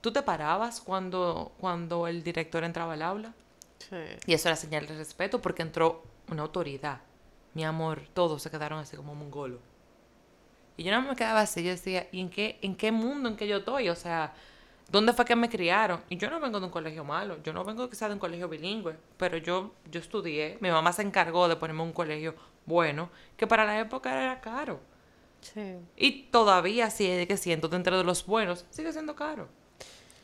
¿Tú 0.00 0.12
te 0.12 0.22
parabas 0.22 0.80
cuando, 0.80 1.52
cuando 1.60 2.06
el 2.06 2.22
director 2.22 2.64
entraba 2.64 2.94
al 2.94 3.02
aula? 3.02 3.34
Sí. 3.78 3.96
Y 4.26 4.34
eso 4.34 4.48
era 4.48 4.56
señal 4.56 4.86
de 4.86 4.96
respeto 4.96 5.40
porque 5.40 5.62
entró 5.62 6.02
una 6.30 6.42
autoridad. 6.42 7.00
Mi 7.54 7.64
amor, 7.64 8.02
todos 8.14 8.42
se 8.42 8.50
quedaron 8.50 8.78
así 8.78 8.96
como 8.96 9.14
mongolos. 9.14 9.60
Y 10.76 10.84
yo 10.84 10.92
no 10.92 11.02
me 11.02 11.16
quedaba 11.16 11.40
así, 11.40 11.64
yo 11.64 11.70
decía, 11.70 12.06
¿y 12.12 12.20
en 12.20 12.30
qué, 12.30 12.58
en 12.62 12.76
qué 12.76 12.92
mundo 12.92 13.28
en 13.28 13.36
que 13.36 13.48
yo 13.48 13.56
estoy? 13.56 13.88
O 13.88 13.96
sea, 13.96 14.32
¿dónde 14.88 15.12
fue 15.12 15.24
que 15.24 15.34
me 15.34 15.48
criaron? 15.48 16.00
Y 16.08 16.16
yo 16.16 16.30
no 16.30 16.38
vengo 16.38 16.60
de 16.60 16.66
un 16.66 16.70
colegio 16.70 17.02
malo, 17.02 17.42
yo 17.42 17.52
no 17.52 17.64
vengo 17.64 17.90
quizás 17.90 18.08
de 18.08 18.14
un 18.14 18.20
colegio 18.20 18.48
bilingüe, 18.48 18.96
pero 19.16 19.38
yo, 19.38 19.74
yo 19.90 19.98
estudié, 19.98 20.56
mi 20.60 20.70
mamá 20.70 20.92
se 20.92 21.02
encargó 21.02 21.48
de 21.48 21.56
ponerme 21.56 21.82
un 21.82 21.92
colegio 21.92 22.36
bueno, 22.64 23.10
que 23.36 23.48
para 23.48 23.64
la 23.64 23.80
época 23.80 24.22
era 24.22 24.40
caro. 24.40 24.78
Sí. 25.40 25.78
Y 25.96 26.22
todavía 26.30 26.90
sigue 26.90 27.36
siendo 27.36 27.68
dentro 27.68 27.98
de 27.98 28.04
los 28.04 28.24
buenos, 28.24 28.64
sigue 28.70 28.92
siendo 28.92 29.16
caro. 29.16 29.48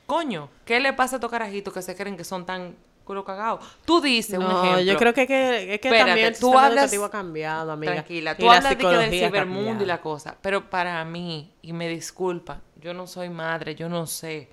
Coño, 0.07 0.49
¿qué 0.65 0.81
le 0.81 0.93
pasa 0.93 1.17
a 1.17 1.19
estos 1.19 1.31
carajitos 1.31 1.73
que 1.73 1.83
se 1.83 1.97
creen 1.97 2.17
que 2.17 2.25
son 2.25 2.45
tan 2.45 2.77
culo 3.05 3.25
cagados? 3.25 3.65
Tú 3.85 4.01
dices 4.01 4.39
un 4.39 4.45
No, 4.45 4.63
ejemplo. 4.63 4.81
yo 4.93 4.97
creo 4.99 5.15
que, 5.15 5.27
que, 5.27 5.75
es 5.75 5.81
que 5.81 5.89
Espérate, 5.89 6.11
también 6.11 6.27
el 6.29 6.33
tú 6.35 6.47
sistema 6.47 6.67
hablas- 6.67 6.85
educativo 6.85 7.05
ha 7.07 7.11
cambiado, 7.11 7.73
amiga. 7.73 7.93
Tranquila, 7.95 8.37
tú 8.37 8.47
la 8.47 8.57
hablas 8.57 8.71
de 8.71 8.77
que 8.79 8.87
del 8.87 9.11
cibermundo 9.11 9.83
y 9.83 9.87
la 9.87 10.01
cosa, 10.01 10.37
pero 10.43 10.69
para 10.69 11.05
mí, 11.05 11.53
y 11.63 11.73
me 11.73 11.89
disculpa, 11.89 12.61
yo 12.81 12.93
no 12.93 13.07
soy 13.07 13.31
madre, 13.31 13.75
yo 13.75 13.89
no 13.89 14.07
sé, 14.07 14.49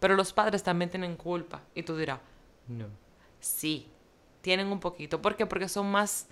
pero 0.00 0.14
los 0.16 0.32
padres 0.32 0.62
también 0.62 0.90
tienen 0.90 1.16
culpa. 1.16 1.62
Y 1.74 1.82
tú 1.84 1.96
dirás, 1.96 2.18
no. 2.66 2.86
Sí, 3.40 3.88
tienen 4.40 4.66
un 4.68 4.80
poquito. 4.80 5.22
¿Por 5.22 5.36
qué? 5.36 5.46
Porque 5.46 5.68
son 5.68 5.90
más 5.90 6.26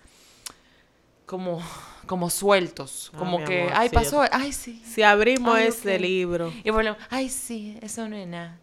como, 1.27 1.61
como 2.07 2.31
sueltos, 2.31 3.11
Ah, 3.15 3.19
como 3.19 3.45
que, 3.45 3.63
amor, 3.63 3.73
ay, 3.77 3.89
sí, 3.89 3.95
yo 3.95 4.01
pasó, 4.01 4.25
ay, 4.33 4.53
sí. 4.53 4.83
Si 4.85 5.03
abrimos 5.03 5.55
Ay, 5.57 5.67
este 5.67 5.95
ok. 5.97 6.01
libro, 6.01 6.53
Y 6.65 6.71
volvemos, 6.71 6.99
ay, 7.11 7.29
sí, 7.29 7.79
eso 7.83 8.09
no 8.09 8.17
es 8.17 8.27
nada. 8.27 8.59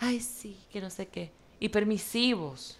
Ay, 0.00 0.20
sí, 0.20 0.58
que 0.72 0.80
no 0.80 0.90
sé 0.90 1.06
qué. 1.08 1.30
Y 1.60 1.68
permisivos. 1.68 2.78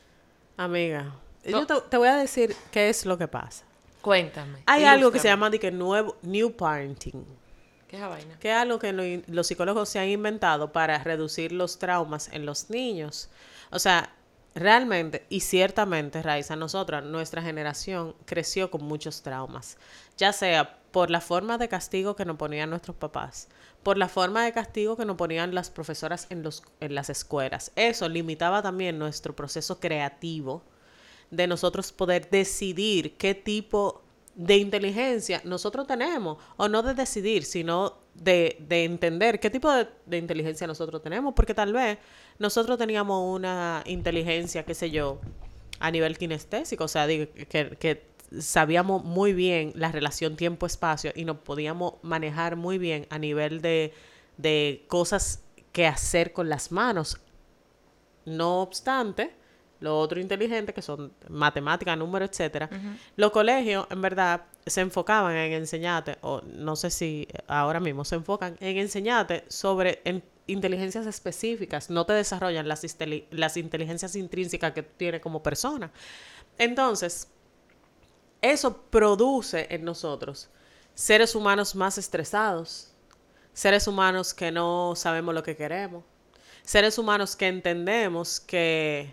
amiga, 0.57 1.15
yo 1.45 1.67
te, 1.67 1.75
te 1.83 1.97
voy 1.97 2.09
a 2.09 2.17
decir 2.17 2.57
qué 2.71 2.89
es 2.89 3.05
lo 3.05 3.19
que 3.19 3.29
pasa. 3.29 3.65
Cuéntame. 4.01 4.59
Hay 4.67 4.85
algo 4.85 5.11
que 5.11 5.19
se 5.19 5.29
llama 5.29 5.51
de 5.51 5.59
que 5.59 5.71
nuevo, 5.71 6.17
new 6.23 6.53
parenting, 6.53 7.25
¿Qué 7.89 7.97
es 7.97 8.03
esa 8.03 8.09
vaina? 8.09 8.39
que 8.39 8.51
es 8.51 8.57
algo 8.57 8.79
que 8.79 8.93
lo- 8.93 9.23
los 9.29 9.47
psicólogos 9.47 9.89
se 9.89 9.99
han 9.99 10.09
inventado 10.09 10.73
para 10.73 10.99
reducir 11.03 11.53
los 11.53 11.79
traumas 11.79 12.29
en 12.33 12.47
los 12.47 12.71
niños. 12.71 13.29
O 13.71 13.79
sea, 13.79 14.14
realmente 14.55 15.27
y 15.29 15.41
ciertamente, 15.41 16.23
Raiza, 16.23 16.57
nosotras, 16.57 17.05
nuestra 17.05 17.43
generación 17.43 18.15
creció 18.25 18.71
con 18.71 18.85
muchos 18.85 19.23
traumas, 19.23 19.77
ya 20.17 20.33
sea 20.33 20.79
por 20.93 21.11
la 21.11 21.21
forma 21.21 21.59
de 21.59 21.69
castigo 21.69 22.15
que 22.15 22.25
nos 22.25 22.37
ponían 22.37 22.71
nuestros 22.71 22.97
papás, 22.97 23.49
por 23.83 23.99
la 23.99 24.09
forma 24.09 24.45
de 24.45 24.53
castigo 24.53 24.97
que 24.97 25.05
nos 25.05 25.17
ponían 25.17 25.55
las 25.55 25.71
profesoras 25.71 26.29
en, 26.31 26.43
los, 26.43 26.63
en 26.81 26.95
las 26.95 27.11
escuelas. 27.11 27.73
Eso 27.75 28.09
limitaba 28.09 28.63
también 28.63 28.99
nuestro 28.99 29.35
proceso 29.35 29.81
creativo 29.81 30.63
de 31.31 31.47
nosotros 31.49 31.91
poder 31.93 32.31
decidir 32.31 33.17
qué 33.17 33.35
tipo 33.35 34.03
de 34.37 34.57
inteligencia 34.57 35.41
nosotros 35.45 35.87
tenemos, 35.87 36.39
o 36.57 36.69
no 36.69 36.83
de 36.83 36.95
decidir, 36.95 37.45
sino 37.45 38.04
de, 38.15 38.57
de 38.61 38.85
entender 38.85 39.41
qué 39.41 39.51
tipo 39.51 39.71
de, 39.73 39.89
de 40.07 40.19
inteligencia 40.19 40.67
nosotros 40.67 41.03
tenemos, 41.03 41.35
porque 41.35 41.55
tal 41.55 41.73
vez 41.73 41.99
nosotros 42.39 42.79
teníamos 42.79 43.35
una 43.35 43.83
inteligencia, 43.87 44.65
qué 44.65 44.75
sé 44.75 44.91
yo, 44.91 45.21
a 45.81 45.91
nivel 45.91 46.17
kinestésico, 46.17 46.85
o 46.85 46.89
sea, 46.89 47.07
digo, 47.07 47.27
que, 47.49 47.77
que 47.79 48.07
sabíamos 48.41 49.05
muy 49.05 49.33
bien 49.33 49.73
la 49.75 49.93
relación 49.93 50.37
tiempo-espacio 50.37 51.13
y 51.15 51.25
nos 51.25 51.39
podíamos 51.39 51.95
manejar 52.03 52.57
muy 52.57 52.79
bien 52.79 53.07
a 53.11 53.19
nivel 53.19 53.61
de, 53.61 53.93
de 54.37 54.85
cosas 54.89 55.43
que 55.73 55.87
hacer 55.87 56.33
con 56.33 56.49
las 56.49 56.73
manos. 56.73 57.21
No 58.25 58.63
obstante, 58.63 59.33
lo 59.81 59.99
otro 59.99 60.21
inteligente, 60.21 60.73
que 60.73 60.83
son 60.83 61.13
matemáticas, 61.29 61.99
números, 61.99 62.31
etcétera, 62.31 62.71
los 63.17 63.31
colegios, 63.33 63.87
en 63.91 64.01
verdad, 64.01 64.45
se 64.67 64.81
enfocaban 64.81 65.37
en 65.37 65.53
enseñarte, 65.53 66.17
o 66.23 66.41
no 66.43 66.77
sé 66.77 66.91
si 66.91 67.29
ahora 67.47 67.81
mismo 67.81 68.05
se 68.05 68.17
enfocan 68.17 68.57
en 68.61 68.79
enseñarte 68.79 69.45
sobre 69.49 70.01
en- 70.05 70.23
inteligencias 70.47 71.07
específicas, 71.07 71.91
no 71.91 72.05
te 72.07 72.13
desarrollan 72.13 72.69
las 72.69 73.57
inteligencias 73.57 74.17
intrínsecas 74.17 74.73
que 74.73 74.83
tú 74.83 74.93
tienes 74.97 75.21
como 75.21 75.43
persona. 75.43 75.91
Entonces, 76.59 77.29
eso 78.43 78.83
produce 78.91 79.67
en 79.71 79.85
nosotros 79.85 80.49
seres 80.95 81.35
humanos 81.35 81.75
más 81.75 81.99
estresados, 81.99 82.93
seres 83.53 83.87
humanos 83.87 84.35
que 84.35 84.53
no 84.53 84.95
sabemos 84.97 85.35
lo 85.35 85.43
que 85.43 85.57
queremos, 85.57 86.05
seres 86.63 86.99
humanos 86.99 87.37
que 87.37 87.49
entendemos 87.49 88.41
que, 88.41 89.13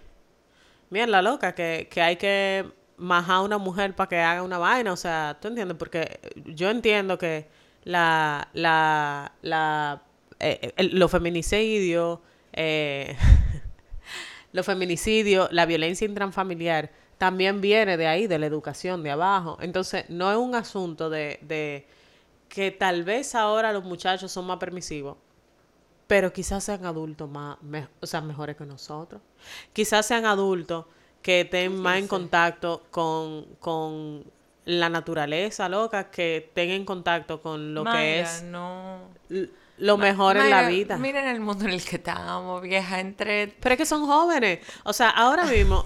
mira 0.89 1.07
la 1.07 1.21
loca, 1.21 1.55
que, 1.55 1.87
que 1.89 2.01
hay 2.01 2.17
que 2.17 2.69
majar 3.01 3.37
a 3.37 3.41
una 3.41 3.57
mujer 3.57 3.95
para 3.95 4.09
que 4.09 4.19
haga 4.19 4.43
una 4.43 4.57
vaina, 4.59 4.93
o 4.93 4.97
sea, 4.97 5.37
¿tú 5.41 5.47
entiendes? 5.49 5.77
Porque 5.77 6.19
yo 6.45 6.69
entiendo 6.69 7.17
que 7.17 7.47
la, 7.83 8.49
la, 8.53 9.33
la, 9.41 10.03
eh, 10.39 10.73
el- 10.77 10.99
los 10.99 11.11
feminicidios, 11.11 12.19
eh, 12.53 13.15
feminicidios, 14.63 15.51
la 15.51 15.65
violencia 15.65 16.05
intrafamiliar, 16.05 16.91
también 17.17 17.61
viene 17.61 17.97
de 17.97 18.07
ahí, 18.07 18.27
de 18.27 18.39
la 18.39 18.45
educación, 18.47 19.03
de 19.03 19.11
abajo. 19.11 19.57
Entonces, 19.61 20.05
no 20.09 20.31
es 20.31 20.37
un 20.37 20.55
asunto 20.55 21.09
de, 21.09 21.39
de 21.43 21.87
que 22.49 22.71
tal 22.71 23.03
vez 23.03 23.35
ahora 23.35 23.73
los 23.73 23.83
muchachos 23.85 24.31
son 24.31 24.47
más 24.47 24.57
permisivos, 24.57 25.17
pero 26.07 26.33
quizás 26.33 26.63
sean 26.63 26.85
adultos 26.85 27.29
más, 27.29 27.57
o 28.01 28.07
sea, 28.07 28.21
mejores 28.21 28.57
que 28.57 28.65
nosotros. 28.65 29.21
Quizás 29.73 30.05
sean 30.07 30.25
adultos 30.25 30.85
que 31.21 31.41
estén 31.41 31.79
más 31.79 31.97
en 31.97 32.07
contacto 32.07 32.83
con, 32.89 33.45
con 33.59 34.23
la 34.65 34.89
naturaleza, 34.89 35.69
loca, 35.69 36.09
que 36.09 36.37
estén 36.37 36.69
en 36.69 36.85
contacto 36.85 37.41
con 37.41 37.73
lo 37.73 37.83
que 37.83 38.21
es 38.21 38.43
no. 38.43 39.09
lo 39.77 39.97
mejor 39.97 40.37
en 40.37 40.49
la 40.49 40.67
vida. 40.67 40.97
Miren 40.97 41.27
el 41.27 41.39
mundo 41.39 41.65
en 41.65 41.71
el 41.71 41.83
que 41.83 41.97
estamos, 41.97 42.61
vieja, 42.61 42.99
entre... 42.99 43.47
Pero 43.47 43.73
es 43.73 43.77
que 43.77 43.85
son 43.85 44.05
jóvenes. 44.05 44.59
O 44.83 44.93
sea, 44.93 45.09
ahora 45.09 45.45
mismo 45.45 45.85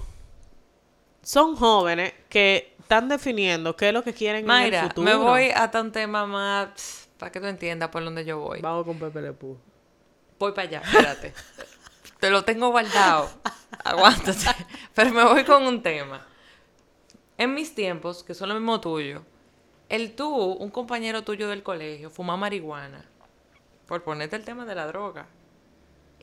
son 1.22 1.56
jóvenes 1.56 2.14
que 2.30 2.76
están 2.80 3.10
definiendo 3.10 3.76
qué 3.76 3.88
es 3.88 3.94
lo 3.94 4.04
que 4.04 4.14
quieren 4.14 4.50
en 4.50 4.74
el 4.74 4.82
futuro. 4.82 5.10
me 5.10 5.16
voy 5.16 5.50
hasta 5.50 5.82
un 5.82 5.92
tema 5.92 6.26
más... 6.26 7.02
Para 7.18 7.32
que 7.32 7.40
tú 7.40 7.46
entiendas 7.46 7.90
por 7.90 8.04
dónde 8.04 8.26
yo 8.26 8.40
voy. 8.40 8.60
Vamos 8.60 8.86
con 8.86 9.00
Pepe 9.00 9.22
Le 9.22 9.32
Pew. 9.32 9.58
Voy 10.38 10.52
para 10.52 10.68
allá, 10.68 10.82
espérate. 10.82 11.34
Te 12.26 12.32
lo 12.32 12.44
tengo 12.44 12.72
guardado. 12.72 13.30
aguántate. 13.84 14.48
Pero 14.96 15.14
me 15.14 15.24
voy 15.24 15.44
con 15.44 15.62
un 15.62 15.84
tema. 15.84 16.26
En 17.38 17.54
mis 17.54 17.76
tiempos, 17.76 18.24
que 18.24 18.34
son 18.34 18.50
lo 18.50 18.56
mismo 18.56 18.82
tuyo, 18.82 19.22
el 19.90 20.16
tú, 20.16 20.28
un 20.36 20.72
compañero 20.72 21.24
tuyo 21.24 21.48
del 21.48 21.62
colegio, 21.62 22.10
fuma 22.10 22.36
marihuana, 22.36 23.06
por 23.86 24.04
ponerte 24.04 24.38
el 24.38 24.44
tema 24.44 24.66
de 24.66 24.74
la 24.74 24.88
droga, 24.88 25.28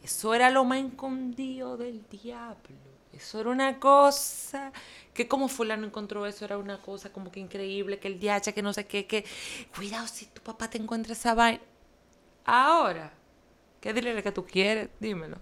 eso 0.03 0.35
era 0.35 0.51
lo 0.51 0.65
más 0.65 0.81
escondido 0.81 1.77
del 1.77 2.05
diablo. 2.09 2.75
Eso 3.13 3.39
era 3.39 3.51
una 3.51 3.79
cosa 3.79 4.73
que 5.15 5.29
como 5.29 5.47
fulano 5.47 5.87
encontró 5.87 6.27
eso, 6.27 6.45
era 6.45 6.59
una 6.59 6.79
cosa 6.83 7.13
como 7.13 7.31
que 7.31 7.39
increíble, 7.39 8.01
que 8.01 8.09
el 8.09 8.19
DH, 8.19 8.53
que 8.53 8.63
no 8.63 8.73
sé 8.73 8.89
qué, 8.89 9.07
que 9.07 9.25
cuidado 9.73 10.09
si 10.09 10.27
tu 10.27 10.43
papá 10.43 10.69
te 10.69 10.79
encuentra 10.79 11.13
esa 11.13 11.37
vaina. 11.37 11.63
Ahora, 12.45 13.13
¿qué 13.81 13.93
dile 13.93 14.21
que 14.21 14.33
tú 14.33 14.45
quieres? 14.45 14.89
Dímelo. 14.99 15.37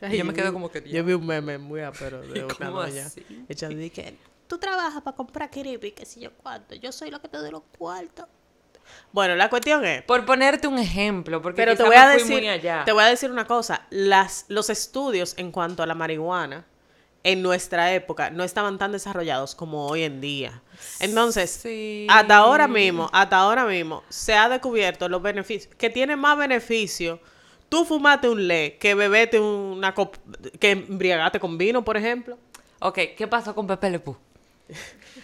Yo, 0.00 0.08
yo 0.08 0.24
me 0.24 0.32
quedo 0.32 0.52
como 0.52 0.70
que... 0.70 0.82
Yo 0.88 1.04
vi 1.04 1.12
un 1.12 1.26
meme 1.26 1.58
muy 1.58 1.80
apero 1.82 2.20
de 2.22 2.44
una 2.44 2.54
¿Cómo 2.54 2.80
doña 2.82 3.08
de 3.48 3.90
que 3.90 4.16
tú 4.46 4.58
trabajas 4.58 5.02
para 5.02 5.16
comprar 5.16 5.50
creepy, 5.50 5.92
que 5.92 6.04
sé 6.06 6.20
yo 6.20 6.32
cuánto. 6.32 6.74
Yo 6.74 6.90
soy 6.92 7.10
lo 7.10 7.20
que 7.20 7.28
te 7.28 7.38
doy 7.38 7.50
los 7.50 7.62
cuartos. 7.78 8.26
Bueno, 9.12 9.36
la 9.36 9.48
cuestión 9.48 9.84
es. 9.84 10.02
Por 10.02 10.24
ponerte 10.24 10.66
un 10.66 10.78
ejemplo, 10.78 11.40
porque 11.40 11.56
Pero 11.56 11.76
te 11.76 11.84
voy 11.84 11.94
a 11.96 12.08
decir, 12.08 12.32
muy 12.32 12.48
allá. 12.48 12.82
te 12.84 12.92
voy 12.92 13.04
a 13.04 13.06
decir 13.06 13.30
una 13.30 13.46
cosa. 13.46 13.86
Las, 13.90 14.46
los 14.48 14.70
estudios 14.70 15.34
en 15.36 15.52
cuanto 15.52 15.82
a 15.82 15.86
la 15.86 15.94
marihuana 15.94 16.66
en 17.22 17.42
nuestra 17.42 17.92
época 17.92 18.30
no 18.30 18.42
estaban 18.44 18.78
tan 18.78 18.92
desarrollados 18.92 19.54
como 19.54 19.86
hoy 19.86 20.02
en 20.04 20.20
día. 20.20 20.62
Entonces, 21.00 21.50
Sí. 21.50 22.06
hasta 22.10 22.36
ahora 22.38 22.66
mismo, 22.66 23.10
hasta 23.12 23.36
ahora 23.36 23.66
mismo, 23.66 24.02
se 24.08 24.34
ha 24.34 24.48
descubierto 24.48 25.08
los 25.08 25.20
beneficios, 25.22 25.72
que 25.76 25.90
tiene 25.90 26.16
más 26.16 26.36
beneficio 26.38 27.20
tú 27.70 27.86
fumate 27.86 28.28
un 28.28 28.46
le 28.46 28.76
que 28.76 28.94
bebete 28.94 29.40
una 29.40 29.94
cop 29.94 30.16
que 30.58 30.72
embriagate 30.72 31.40
con 31.40 31.56
vino, 31.56 31.82
por 31.82 31.96
ejemplo. 31.96 32.36
Ok, 32.80 32.98
¿qué 33.16 33.26
pasó 33.26 33.54
con 33.54 33.66
Pepe 33.66 33.88
Le 33.88 33.98
Pew? 34.00 34.16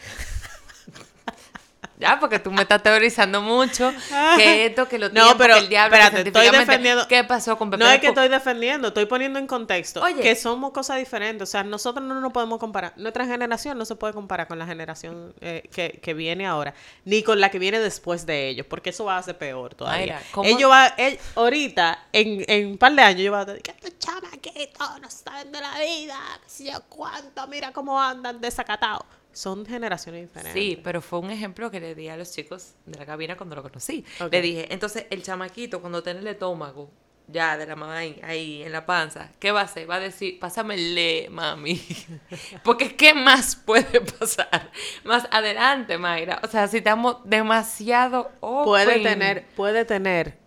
ya, 1.98 2.18
porque 2.20 2.38
tú 2.38 2.50
me 2.50 2.62
estás 2.62 2.82
teorizando 2.82 3.40
mucho 3.42 3.92
que 4.36 4.66
esto, 4.66 4.86
que 4.88 4.98
lo 4.98 5.08
No, 5.08 5.14
tiempo, 5.14 5.34
pero, 5.38 5.54
que 5.54 5.60
el 5.60 5.68
diablo, 5.68 5.96
espérate, 5.96 6.28
estoy 6.28 6.50
defendiendo- 6.50 7.08
¿Qué 7.08 7.24
pasó 7.24 7.56
con 7.56 7.70
Pepe 7.70 7.82
No 7.84 7.90
es 7.90 8.00
que 8.00 8.08
estoy 8.08 8.28
defendiendo, 8.28 8.88
estoy 8.88 9.06
poniendo 9.06 9.38
en 9.38 9.46
contexto 9.46 10.02
Oye. 10.02 10.20
que 10.20 10.34
somos 10.36 10.72
cosas 10.72 10.98
diferentes. 10.98 11.48
O 11.48 11.50
sea, 11.50 11.64
nosotros 11.64 12.04
no 12.04 12.20
nos 12.20 12.32
podemos 12.32 12.58
comparar. 12.58 12.92
Nuestra 12.96 13.24
generación 13.26 13.78
no 13.78 13.84
se 13.84 13.94
puede 13.96 14.12
comparar 14.12 14.46
con 14.48 14.58
la 14.58 14.66
generación 14.66 15.34
eh, 15.40 15.68
que, 15.72 15.98
que 16.02 16.14
viene 16.14 16.46
ahora, 16.46 16.74
ni 17.04 17.22
con 17.22 17.40
la 17.40 17.50
que 17.50 17.58
viene 17.58 17.78
después 17.80 18.26
de 18.26 18.48
ellos, 18.48 18.66
porque 18.68 18.90
eso 18.90 19.04
va 19.04 19.16
a 19.18 19.22
ser 19.22 19.38
peor 19.38 19.74
todavía. 19.74 20.14
Mayra, 20.16 20.22
¿cómo- 20.32 20.48
Ellos 20.48 20.70
va, 20.70 20.96
ell- 20.96 21.18
ahorita, 21.34 21.98
en, 22.12 22.44
en 22.48 22.66
un 22.72 22.78
par 22.78 22.92
de 22.94 23.02
años, 23.02 23.22
yo 23.22 23.32
voy 23.32 23.40
a 23.40 23.44
decir 23.46 23.62
que 23.62 23.70
estos 23.70 23.98
chamaquitos 23.98 25.00
no 25.00 25.10
saben 25.10 25.50
de 25.52 25.60
la 25.60 25.78
vida, 25.80 26.18
que 26.42 26.50
sé 26.50 26.64
yo 26.64 26.80
cuánto, 26.88 27.46
mira 27.48 27.72
cómo 27.72 28.00
andan 28.00 28.40
desacatados. 28.40 29.04
Son 29.36 29.66
generaciones 29.66 30.22
diferentes. 30.22 30.54
Sí, 30.54 30.80
pero 30.82 31.02
fue 31.02 31.18
un 31.18 31.30
ejemplo 31.30 31.70
que 31.70 31.78
le 31.78 31.94
di 31.94 32.08
a 32.08 32.16
los 32.16 32.32
chicos 32.32 32.72
de 32.86 32.98
la 32.98 33.04
cabina 33.04 33.36
cuando 33.36 33.54
lo 33.54 33.62
conocí. 33.62 34.02
Le 34.30 34.40
dije, 34.40 34.72
entonces 34.72 35.04
el 35.10 35.22
chamaquito 35.22 35.82
cuando 35.82 36.02
tiene 36.02 36.20
el 36.20 36.26
estómago, 36.26 36.90
ya 37.28 37.58
de 37.58 37.66
la 37.66 37.76
mamá 37.76 37.98
ahí, 37.98 38.18
ahí 38.22 38.62
en 38.62 38.72
la 38.72 38.86
panza, 38.86 39.30
¿qué 39.38 39.50
va 39.52 39.60
a 39.60 39.64
hacer? 39.64 39.90
Va 39.90 39.96
a 39.96 40.00
decir, 40.00 40.38
pásamele, 40.38 41.28
mami. 41.30 41.78
Porque 42.64 42.96
¿qué 42.96 43.12
más 43.12 43.56
puede 43.56 44.00
pasar? 44.00 44.70
Más 45.04 45.28
adelante, 45.30 45.98
Mayra. 45.98 46.40
O 46.42 46.46
sea, 46.46 46.66
si 46.68 46.78
estamos 46.78 47.18
demasiado 47.24 48.30
puede 48.40 48.92
open. 48.92 49.02
tener, 49.02 49.46
puede 49.56 49.84
tener 49.84 50.38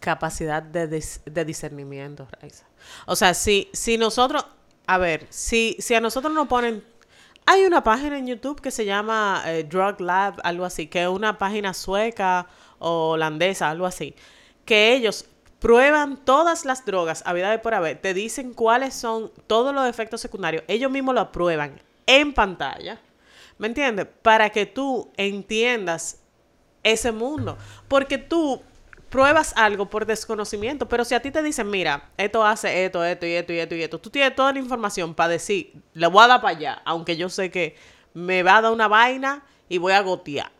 capacidad 0.00 0.62
de, 0.62 0.88
dis- 0.88 1.20
de 1.24 1.44
discernimiento, 1.44 2.26
Raiza. 2.40 2.64
O 3.06 3.16
sea, 3.16 3.34
si, 3.34 3.68
si 3.72 3.98
nosotros, 3.98 4.46
a 4.86 4.98
ver, 4.98 5.26
si, 5.30 5.76
si 5.80 5.94
a 5.94 6.00
nosotros 6.00 6.32
nos 6.32 6.48
ponen, 6.48 6.82
hay 7.50 7.64
una 7.64 7.82
página 7.82 8.18
en 8.18 8.26
YouTube 8.26 8.60
que 8.60 8.70
se 8.70 8.84
llama 8.84 9.42
eh, 9.46 9.64
Drug 9.64 10.02
Lab, 10.02 10.38
algo 10.44 10.66
así, 10.66 10.86
que 10.86 11.04
es 11.04 11.08
una 11.08 11.38
página 11.38 11.72
sueca 11.72 12.46
o 12.78 13.12
holandesa, 13.12 13.70
algo 13.70 13.86
así, 13.86 14.14
que 14.66 14.92
ellos 14.92 15.24
prueban 15.58 16.22
todas 16.26 16.66
las 16.66 16.84
drogas, 16.84 17.22
a 17.24 17.32
vida 17.32 17.50
de 17.50 17.58
por 17.58 17.72
haber, 17.72 18.02
te 18.02 18.12
dicen 18.12 18.52
cuáles 18.52 18.92
son 18.92 19.32
todos 19.46 19.74
los 19.74 19.88
efectos 19.88 20.20
secundarios, 20.20 20.62
ellos 20.68 20.90
mismos 20.90 21.14
lo 21.14 21.22
aprueban 21.22 21.80
en 22.06 22.34
pantalla, 22.34 23.00
¿me 23.56 23.68
entiendes? 23.68 24.06
Para 24.20 24.50
que 24.50 24.66
tú 24.66 25.10
entiendas 25.16 26.20
ese 26.82 27.12
mundo. 27.12 27.56
Porque 27.88 28.18
tú 28.18 28.60
pruebas 29.08 29.52
algo 29.56 29.88
por 29.88 30.06
desconocimiento, 30.06 30.88
pero 30.88 31.04
si 31.04 31.14
a 31.14 31.22
ti 31.22 31.30
te 31.30 31.42
dicen, 31.42 31.68
mira, 31.70 32.10
esto 32.16 32.44
hace 32.44 32.84
esto, 32.84 33.04
esto 33.04 33.26
y 33.26 33.32
esto 33.32 33.52
y 33.52 33.58
esto 33.58 33.74
y 33.74 33.82
esto, 33.82 33.98
tú 33.98 34.10
tienes 34.10 34.34
toda 34.34 34.52
la 34.52 34.58
información 34.58 35.14
para 35.14 35.30
decir, 35.30 35.72
le 35.94 36.06
voy 36.06 36.24
a 36.24 36.28
dar 36.28 36.40
para 36.40 36.56
allá, 36.56 36.82
aunque 36.84 37.16
yo 37.16 37.28
sé 37.28 37.50
que 37.50 37.76
me 38.14 38.42
va 38.42 38.58
a 38.58 38.62
dar 38.62 38.72
una 38.72 38.88
vaina 38.88 39.44
y 39.68 39.78
voy 39.78 39.92
a 39.92 40.02
gotear. 40.02 40.52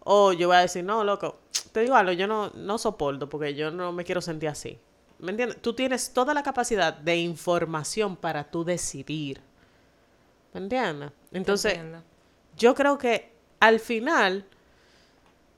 O 0.00 0.32
yo 0.32 0.48
voy 0.48 0.56
a 0.56 0.60
decir, 0.60 0.84
no, 0.84 1.02
loco, 1.02 1.40
te 1.72 1.80
digo 1.80 1.96
algo, 1.96 2.12
yo 2.12 2.26
no, 2.26 2.50
no 2.54 2.78
soporto 2.78 3.28
porque 3.28 3.54
yo 3.54 3.70
no 3.70 3.92
me 3.92 4.04
quiero 4.04 4.20
sentir 4.20 4.48
así. 4.48 4.78
¿Me 5.18 5.30
entiendes? 5.30 5.60
Tú 5.60 5.72
tienes 5.72 6.12
toda 6.12 6.34
la 6.34 6.42
capacidad 6.42 6.92
de 6.92 7.16
información 7.16 8.16
para 8.16 8.44
tú 8.44 8.64
decidir. 8.64 9.40
¿Me 10.52 10.60
entiendes? 10.60 11.10
Entonces, 11.32 11.78
yo 12.56 12.74
creo 12.74 12.98
que 12.98 13.32
al 13.60 13.80
final 13.80 14.46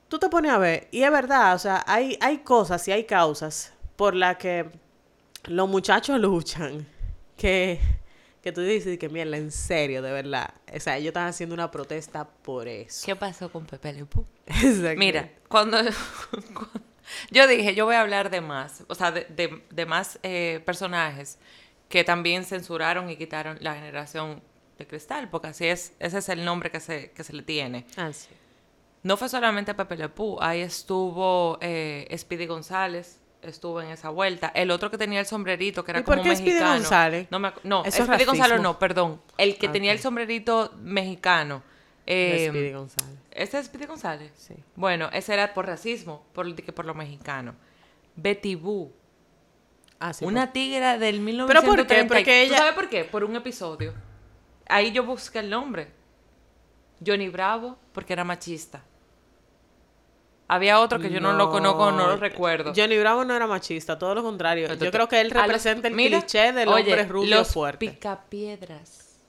tú 0.09 0.19
te 0.19 0.27
pones 0.29 0.51
a 0.51 0.57
ver, 0.57 0.87
y 0.91 1.03
es 1.03 1.11
verdad, 1.11 1.55
o 1.55 1.59
sea, 1.59 1.83
hay, 1.87 2.17
hay 2.21 2.39
cosas 2.39 2.87
y 2.87 2.91
hay 2.91 3.05
causas 3.05 3.73
por 3.95 4.15
las 4.15 4.37
que 4.37 4.69
los 5.45 5.69
muchachos 5.69 6.19
luchan, 6.19 6.85
que, 7.37 7.79
que 8.41 8.51
tú 8.51 8.61
dices 8.61 8.97
que 8.99 9.07
mierda, 9.09 9.37
en 9.37 9.51
serio, 9.51 10.01
de 10.01 10.11
verdad. 10.11 10.53
O 10.75 10.79
sea, 10.79 10.97
ellos 10.97 11.07
están 11.09 11.27
haciendo 11.27 11.55
una 11.55 11.71
protesta 11.71 12.25
por 12.27 12.67
eso. 12.67 13.05
¿Qué 13.05 13.15
pasó 13.15 13.51
con 13.51 13.65
Pepe 13.65 13.93
Le 13.93 14.05
Pew? 14.05 14.25
Exacto. 14.47 14.99
Mira, 14.99 15.29
cuando, 15.47 15.77
cuando- 16.53 16.81
yo 17.31 17.47
dije, 17.47 17.73
yo 17.73 17.85
voy 17.85 17.95
a 17.95 18.01
hablar 18.01 18.29
de 18.29 18.41
más, 18.41 18.83
o 18.87 18.95
sea, 18.95 19.11
de, 19.11 19.25
de- 19.29 19.63
de 19.71 19.85
más 19.85 20.19
eh, 20.23 20.61
personajes 20.65 21.37
que 21.87 22.03
también 22.03 22.45
censuraron 22.45 23.09
y 23.09 23.15
quitaron 23.15 23.57
la 23.61 23.73
generación 23.75 24.43
de 24.77 24.85
cristal, 24.85 25.27
porque 25.29 25.47
así 25.47 25.65
es, 25.65 25.93
ese 25.99 26.19
es 26.19 26.29
el 26.29 26.45
nombre 26.45 26.69
que 26.71 26.79
se, 26.79 27.11
que 27.11 27.23
se 27.23 27.33
le 27.33 27.41
tiene. 27.41 27.85
Ah, 27.97 28.11
sí. 28.13 28.27
No 29.03 29.15
fue 29.17 29.29
solamente 29.29 29.73
Pepe 29.73 29.95
Le 29.95 30.09
Pew, 30.09 30.37
ahí 30.41 30.61
estuvo 30.61 31.57
eh, 31.61 32.13
Speedy 32.17 32.45
González, 32.47 33.21
estuvo 33.41 33.81
en 33.81 33.89
esa 33.89 34.09
vuelta. 34.09 34.51
El 34.53 34.71
otro 34.71 34.91
que 34.91 34.97
tenía 34.97 35.19
el 35.21 35.25
sombrerito, 35.25 35.85
que 35.85 35.91
era 35.91 35.99
¿Y 36.01 36.03
por 36.03 36.17
como 36.17 36.29
qué 36.29 36.35
Speedy 36.35 36.51
mexicano. 36.55 36.73
González? 36.75 37.27
No, 37.31 37.39
me 37.39 37.53
no 37.63 37.85
Eso 37.85 38.03
Speedy 38.05 38.25
González 38.25 38.61
no, 38.61 38.77
perdón. 38.77 39.21
El 39.37 39.57
que 39.57 39.67
Ah, 39.67 39.71
tenía 39.71 39.91
el 39.93 39.99
sombrerito 39.99 40.73
mexicano. 40.81 41.63
Eh, 42.05 42.47
Speedy 42.49 42.71
González. 42.73 43.17
¿Ese 43.31 43.59
es 43.59 43.65
Speedy 43.67 43.85
González? 43.85 44.31
Sí. 44.35 44.55
Bueno, 44.75 45.09
ese 45.13 45.33
era 45.33 45.53
por 45.53 45.65
racismo, 45.67 46.25
por, 46.33 46.53
que 46.55 46.73
por 46.73 46.85
lo 46.85 46.93
mexicano. 46.93 47.55
Betty 48.15 48.55
Boo, 48.55 48.91
Ah, 50.01 50.13
sí, 50.13 50.23
una 50.25 50.51
tigra 50.53 50.97
del 50.97 51.19
¿Pero 51.45 51.61
por 51.61 51.85
qué? 51.85 52.03
1930. 52.03 52.07
Porque 52.15 52.23
¿Tú 52.23 52.31
ella- 52.53 52.57
sabes 52.57 52.73
por 52.73 52.89
qué? 52.89 53.03
Por 53.05 53.23
un 53.25 53.35
episodio. 53.35 53.93
Ahí 54.67 54.91
yo 54.91 55.03
busqué 55.03 55.39
el 55.39 55.49
nombre. 55.49 55.91
Johnny 57.05 57.29
Bravo, 57.29 57.77
porque 57.93 58.13
era 58.13 58.23
machista. 58.23 58.81
Había 60.51 60.79
otro 60.79 60.99
que 60.99 61.11
yo 61.11 61.21
no, 61.21 61.31
lo 61.33 61.49
conozco, 61.51 61.91
no 61.91 62.07
lo 62.07 62.17
recuerdo. 62.17 62.73
Johnny 62.75 62.97
Bravo 62.97 63.23
no 63.23 63.35
era 63.35 63.45
machista, 63.45 63.99
todo 63.99 64.15
lo 64.15 64.23
contrario. 64.23 64.67
Pero 64.67 64.83
Yo 64.85 64.91
creo 64.91 65.07
que 65.07 65.21
él 65.21 65.29
los- 65.29 65.41
representa 65.41 65.87
el 65.87 65.93
mira, 65.93 66.17
cliché 66.19 66.51
del 66.51 66.67
oye, 66.69 66.91
hombre 66.91 67.03
rubio 67.05 67.35
los 67.37 67.53
fuerte. 67.53 67.77
picapiedras. 67.87 69.19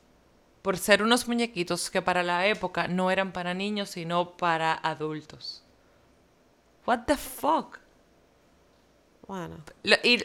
Por 0.62 0.78
ser 0.78 1.02
unos 1.02 1.28
muñequitos 1.28 1.90
que 1.90 2.00
para 2.02 2.22
la 2.22 2.46
época 2.46 2.88
no 2.88 3.10
eran 3.10 3.32
para 3.32 3.52
niños, 3.54 3.90
sino 3.90 4.30
para 4.36 4.72
adultos. 4.72 5.62
What 6.86 7.00
the 7.06 7.16
fuck? 7.16 7.78
Bueno. 9.28 9.56
Lo- 9.82 9.96
y, 10.02 10.24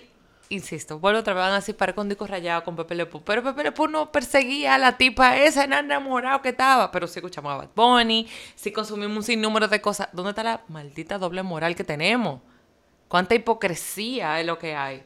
insisto, 0.50 1.00
vuelvo 1.00 1.20
otra 1.20 1.34
vez 1.34 1.44
van 1.44 1.54
a 1.62 1.78
para 1.78 1.94
con 1.94 2.08
disco 2.10 2.26
rayado 2.28 2.64
con 2.64 2.76
Pepe 2.76 2.96
Le 2.96 3.06
Pew. 3.06 3.22
Pero 3.24 3.44
Pepe 3.44 3.64
Le 3.64 3.72
Pew 3.72 3.88
no 3.88 4.12
perseguía 4.12 4.76
a 4.76 4.78
la 4.78 4.98
tipa 4.98 5.38
esa 5.38 5.64
en 5.64 5.74
enamorado 5.74 6.42
que 6.42 6.50
estaba. 6.50 6.92
Pero 6.92 7.08
sí 7.08 7.20
escuchamos 7.20 7.52
a 7.54 7.58
Bad 7.58 7.70
Bunny, 7.76 8.28
sí 8.56 8.72
consumimos 8.72 9.18
un 9.18 9.24
sinnúmero 9.24 9.68
de 9.68 9.82
cosas. 9.82 10.10
¿Dónde 10.14 10.32
está 10.32 10.44
la 10.44 10.62
maldita 10.68 11.18
doble 11.18 11.44
moral 11.44 11.76
que 11.76 11.84
tenemos? 11.84 12.42
¿Cuánta 13.08 13.36
hipocresía 13.36 14.40
es 14.40 14.46
lo 14.46 14.58
que 14.58 14.76
hay? 14.76 15.04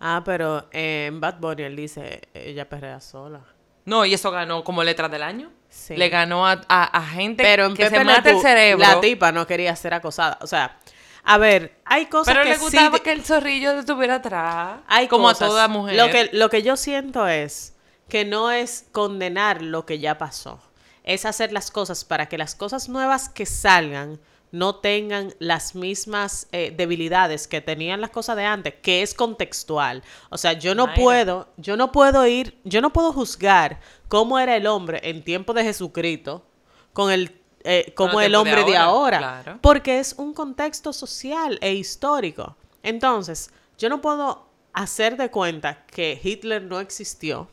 Ah, 0.00 0.22
pero 0.24 0.66
eh, 0.72 1.06
en 1.08 1.20
Bad 1.20 1.38
Bunny 1.40 1.62
él 1.62 1.76
dice, 1.76 2.22
ella 2.34 2.68
perrea 2.68 3.00
sola. 3.00 3.40
No, 3.84 4.04
y 4.04 4.14
eso 4.14 4.30
ganó 4.30 4.62
como 4.64 4.82
letra 4.82 5.08
del 5.08 5.22
año. 5.22 5.50
Sí. 5.68 5.96
Le 5.96 6.08
ganó 6.08 6.46
a, 6.46 6.60
a- 6.68 6.84
a 6.84 7.02
gente 7.06 7.42
Pero 7.42 7.66
en 7.66 7.74
que 7.74 7.84
Pepe 7.84 7.98
se 7.98 8.04
mata 8.04 8.30
el 8.30 8.40
cerebro. 8.40 8.84
la 8.86 9.00
tipa 9.00 9.30
no 9.32 9.46
quería 9.46 9.74
ser 9.76 9.94
acosada. 9.94 10.38
O 10.40 10.46
sea, 10.46 10.78
a 11.26 11.38
ver, 11.38 11.78
hay 11.84 12.06
cosas 12.06 12.32
pero 12.32 12.44
que 12.44 12.50
le 12.50 12.58
gustaba 12.58 12.96
sí... 12.96 13.02
que 13.02 13.12
el 13.12 13.24
zorrillo 13.24 13.72
estuviera 13.78 14.14
atrás. 14.16 14.80
hay 14.86 15.08
como 15.08 15.24
cosas- 15.24 15.42
a 15.42 15.46
toda 15.48 15.68
mujer. 15.68 15.96
Lo 15.96 16.08
que, 16.10 16.30
lo 16.32 16.48
que 16.48 16.62
yo 16.62 16.76
siento 16.76 17.26
es 17.26 17.74
que 18.08 18.24
no 18.24 18.50
es 18.52 18.86
condenar 18.92 19.60
lo 19.60 19.84
que 19.84 19.98
ya 19.98 20.16
pasó. 20.18 20.60
Es 21.02 21.24
hacer 21.24 21.52
las 21.52 21.70
cosas 21.70 22.04
para 22.04 22.26
que 22.28 22.38
las 22.38 22.54
cosas 22.54 22.88
nuevas 22.88 23.28
que 23.28 23.44
salgan 23.46 24.20
no 24.52 24.76
tengan 24.76 25.34
las 25.40 25.74
mismas 25.74 26.46
eh, 26.52 26.72
debilidades 26.74 27.48
que 27.48 27.60
tenían 27.60 28.00
las 28.00 28.10
cosas 28.10 28.36
de 28.36 28.44
antes, 28.44 28.74
que 28.80 29.02
es 29.02 29.12
contextual. 29.12 30.02
O 30.30 30.38
sea, 30.38 30.52
yo 30.52 30.74
no 30.76 30.86
Mayra. 30.86 31.02
puedo, 31.02 31.48
yo 31.56 31.76
no 31.76 31.90
puedo 31.92 32.26
ir, 32.26 32.58
yo 32.64 32.80
no 32.80 32.92
puedo 32.92 33.12
juzgar 33.12 33.80
cómo 34.08 34.38
era 34.38 34.56
el 34.56 34.66
hombre 34.68 35.00
en 35.02 35.24
tiempo 35.24 35.52
de 35.52 35.64
Jesucristo 35.64 36.46
con 36.92 37.10
el 37.10 37.40
eh, 37.66 37.92
como 37.94 38.20
el 38.20 38.30
de 38.32 38.36
hombre 38.38 38.64
de 38.64 38.76
ahora, 38.76 39.18
claro. 39.18 39.58
porque 39.60 39.98
es 39.98 40.14
un 40.16 40.32
contexto 40.32 40.92
social 40.92 41.58
e 41.60 41.74
histórico. 41.74 42.56
Entonces, 42.82 43.50
yo 43.76 43.88
no 43.88 44.00
puedo 44.00 44.46
hacer 44.72 45.16
de 45.16 45.30
cuenta 45.30 45.84
que 45.86 46.18
Hitler 46.22 46.62
no 46.62 46.80
existió, 46.80 47.48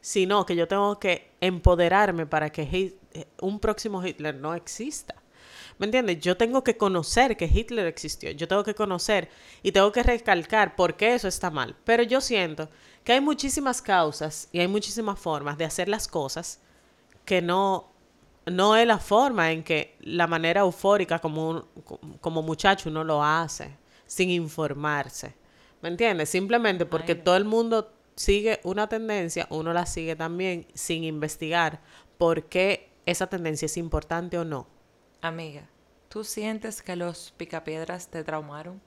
sino 0.00 0.46
que 0.46 0.56
yo 0.56 0.68
tengo 0.68 0.98
que 0.98 1.30
empoderarme 1.40 2.26
para 2.26 2.50
que 2.50 2.66
Hit- 2.66 2.96
eh, 3.12 3.26
un 3.40 3.58
próximo 3.60 4.04
Hitler 4.04 4.34
no 4.34 4.54
exista. 4.54 5.14
¿Me 5.78 5.86
entiendes? 5.86 6.20
Yo 6.20 6.36
tengo 6.36 6.64
que 6.64 6.76
conocer 6.76 7.36
que 7.36 7.46
Hitler 7.46 7.86
existió. 7.86 8.30
Yo 8.32 8.48
tengo 8.48 8.64
que 8.64 8.74
conocer 8.74 9.28
y 9.62 9.70
tengo 9.70 9.92
que 9.92 10.02
recalcar 10.02 10.74
por 10.74 10.96
qué 10.96 11.14
eso 11.14 11.28
está 11.28 11.50
mal. 11.50 11.76
Pero 11.84 12.02
yo 12.02 12.20
siento 12.20 12.68
que 13.04 13.12
hay 13.12 13.20
muchísimas 13.20 13.80
causas 13.80 14.48
y 14.50 14.58
hay 14.58 14.66
muchísimas 14.68 15.18
formas 15.20 15.56
de 15.56 15.64
hacer 15.64 15.88
las 15.88 16.08
cosas 16.08 16.58
que 17.24 17.40
no, 17.42 17.92
no 18.50 18.76
es 18.76 18.86
la 18.86 18.98
forma 18.98 19.52
en 19.52 19.62
que 19.62 19.96
la 20.00 20.26
manera 20.26 20.60
eufórica 20.60 21.18
como, 21.18 21.48
un- 21.50 21.64
como 22.20 22.42
muchacho 22.42 22.88
uno 22.90 23.04
lo 23.04 23.22
hace, 23.22 23.76
sin 24.06 24.30
informarse. 24.30 25.34
¿Me 25.82 25.88
entiendes? 25.88 26.28
Simplemente 26.28 26.86
porque 26.86 27.12
Ay, 27.12 27.18
no. 27.18 27.24
todo 27.24 27.36
el 27.36 27.44
mundo 27.44 27.92
sigue 28.16 28.60
una 28.64 28.88
tendencia, 28.88 29.46
uno 29.50 29.72
la 29.72 29.86
sigue 29.86 30.16
también 30.16 30.66
sin 30.74 31.04
investigar 31.04 31.80
por 32.18 32.44
qué 32.44 32.90
esa 33.06 33.28
tendencia 33.28 33.66
es 33.66 33.76
importante 33.76 34.36
o 34.38 34.44
no. 34.44 34.66
Amiga, 35.20 35.68
¿tú 36.08 36.24
sientes 36.24 36.82
que 36.82 36.96
los 36.96 37.32
picapiedras 37.36 38.08
te 38.08 38.24
traumaron? 38.24 38.80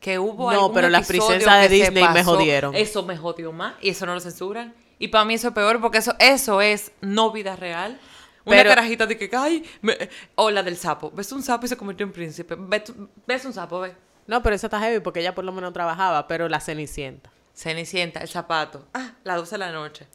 Que 0.00 0.18
hubo 0.18 0.52
No, 0.52 0.72
pero 0.72 0.88
las 0.88 1.06
princesas 1.06 1.62
de 1.62 1.68
Disney 1.68 2.04
me 2.12 2.24
jodieron. 2.24 2.74
Eso 2.74 3.02
me 3.02 3.16
jodió 3.16 3.52
más 3.52 3.74
y 3.80 3.90
eso 3.90 4.06
no 4.06 4.14
lo 4.14 4.20
censuran. 4.20 4.74
Y 4.98 5.08
para 5.08 5.24
mí 5.24 5.34
eso 5.34 5.48
es 5.48 5.54
peor 5.54 5.80
porque 5.80 5.98
eso, 5.98 6.14
eso 6.18 6.60
es 6.60 6.92
no 7.00 7.30
vida 7.32 7.56
real. 7.56 7.98
Una 8.46 8.56
Pero- 8.58 8.70
carajita 8.70 9.06
de 9.06 9.16
que, 9.16 9.30
ay, 9.36 9.64
me- 9.80 9.96
o 10.34 10.50
la 10.50 10.62
del 10.62 10.76
sapo. 10.76 11.10
Ves 11.10 11.32
un 11.32 11.42
sapo 11.42 11.64
y 11.66 11.68
se 11.68 11.76
convirtió 11.76 12.04
en 12.04 12.12
príncipe. 12.12 12.54
Ves, 12.58 12.92
ves 13.26 13.44
un 13.44 13.52
sapo, 13.52 13.80
ve. 13.80 13.94
No, 14.26 14.42
pero 14.42 14.54
esa 14.56 14.66
está 14.66 14.78
heavy 14.80 15.00
porque 15.00 15.20
ella 15.20 15.34
por 15.34 15.44
lo 15.44 15.52
menos 15.52 15.72
trabajaba, 15.72 16.26
pero 16.26 16.48
la 16.48 16.60
Cenicienta. 16.60 17.30
Cenicienta, 17.54 18.20
el 18.20 18.28
zapato. 18.28 18.86
Ah, 18.94 19.12
las 19.24 19.36
12 19.36 19.54
de 19.54 19.58
la 19.58 19.72
noche. 19.72 20.06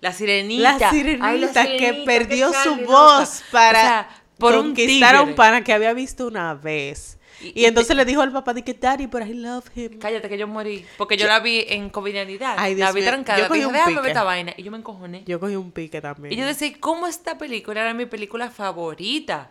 La 0.00 0.12
sirenita. 0.12 0.78
La 0.78 0.88
Ay, 0.90 0.96
sirenita, 0.96 1.64
que 1.64 2.02
perdió 2.04 2.52
su 2.52 2.76
voz 2.86 3.42
para 3.52 3.78
O 3.78 3.82
sea, 3.82 4.21
por 4.42 4.54
un 4.56 4.66
conquistar 4.66 5.14
a 5.16 5.22
un 5.22 5.34
pana 5.34 5.64
que 5.64 5.72
había 5.72 5.92
visto 5.94 6.26
una 6.26 6.54
vez. 6.54 7.18
Y- 7.40 7.64
entonces 7.64 7.96
le 7.96 8.04
dijo 8.04 8.20
al 8.22 8.30
papá 8.30 8.54
de 8.54 8.62
que 8.62 8.72
daddy, 8.74 9.06
but 9.06 9.22
I 9.26 9.34
love 9.34 9.64
him. 9.74 9.98
Cállate 9.98 10.28
que 10.28 10.38
yo 10.38 10.46
morí. 10.46 10.84
Porque 10.96 11.16
yo 11.16 11.26
la 11.26 11.40
vi 11.40 11.64
en 11.68 11.90
covidianidad. 11.90 12.56
La 12.76 12.92
vi 12.92 13.02
trancada. 13.02 13.38
yo 13.40 13.48
cogí 13.48 13.58
Dije, 13.60 13.66
un 13.66 13.72
déjame 13.72 13.96
pique. 13.96 14.08
esta 14.08 14.22
vaina. 14.22 14.54
Y 14.56 14.62
yo 14.62 14.70
me 14.70 14.78
encojoné. 14.78 15.24
Yo 15.26 15.40
cogí 15.40 15.56
un 15.56 15.72
pique 15.72 16.00
también. 16.00 16.32
Y 16.32 16.36
yo 16.36 16.46
decía, 16.46 16.72
¿cómo 16.78 17.06
esta 17.08 17.38
película 17.38 17.80
era 17.80 17.94
mi 17.94 18.06
película 18.06 18.48
favorita 18.50 19.50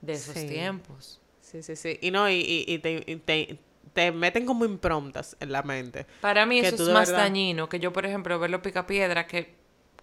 de 0.00 0.12
esos 0.14 0.34
Sí. 0.34 0.46
tiempos? 0.46 1.20
Sí, 1.42 1.62
sí, 1.62 1.76
sí. 1.76 1.98
Y 2.00 2.10
no, 2.10 2.28
y, 2.30 2.34
y- 2.36 2.64
y 2.72 2.78
te, 2.78 3.00
te, 3.24 3.58
te 3.92 4.10
meten 4.12 4.46
como 4.46 4.64
improntas 4.64 5.36
en 5.40 5.52
la 5.52 5.62
mente. 5.62 6.06
Para 6.22 6.46
mí 6.46 6.58
eso 6.60 6.74
es 6.74 6.88
más 6.88 7.08
verdad- 7.10 7.24
dañino 7.24 7.68
que 7.68 7.78
yo, 7.80 7.92
por 7.92 8.06
ejemplo, 8.06 8.38
ver 8.38 8.50
los 8.50 8.60
picapiedras, 8.62 9.26
que, 9.26 9.54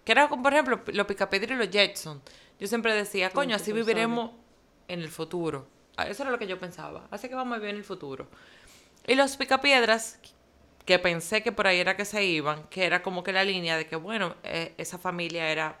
que 0.04 0.12
era 0.12 0.28
como, 0.28 0.44
por 0.44 0.52
ejemplo, 0.52 0.80
los 0.92 1.06
picapiedras 1.06 1.50
y 1.50 1.54
los 1.54 1.68
Jetson. 1.70 2.22
Yo 2.62 2.68
siempre 2.68 2.94
decía, 2.94 3.30
coño, 3.30 3.56
así 3.56 3.72
viviremos 3.72 4.30
en 4.86 5.00
el 5.00 5.08
futuro. 5.08 5.66
Ah, 5.96 6.06
Eso 6.06 6.22
era 6.22 6.30
lo 6.30 6.38
que 6.38 6.46
yo 6.46 6.60
pensaba. 6.60 7.08
Así 7.10 7.28
que 7.28 7.34
vamos 7.34 7.56
a 7.56 7.58
vivir 7.58 7.70
en 7.70 7.78
el 7.78 7.84
futuro. 7.84 8.28
Y 9.04 9.16
los 9.16 9.36
picapiedras, 9.36 10.20
que 10.86 11.00
pensé 11.00 11.42
que 11.42 11.50
por 11.50 11.66
ahí 11.66 11.80
era 11.80 11.96
que 11.96 12.04
se 12.04 12.24
iban, 12.24 12.62
que 12.68 12.84
era 12.84 13.02
como 13.02 13.24
que 13.24 13.32
la 13.32 13.42
línea 13.42 13.76
de 13.76 13.88
que, 13.88 13.96
bueno, 13.96 14.36
eh, 14.44 14.74
esa 14.78 14.96
familia 14.96 15.50
era 15.50 15.80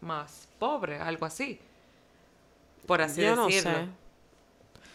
más 0.00 0.48
pobre, 0.58 0.98
algo 0.98 1.26
así. 1.26 1.60
Por 2.86 3.02
así 3.02 3.20
yo 3.20 3.36
no 3.36 3.46
decirlo. 3.48 3.70
sé. 3.72 3.86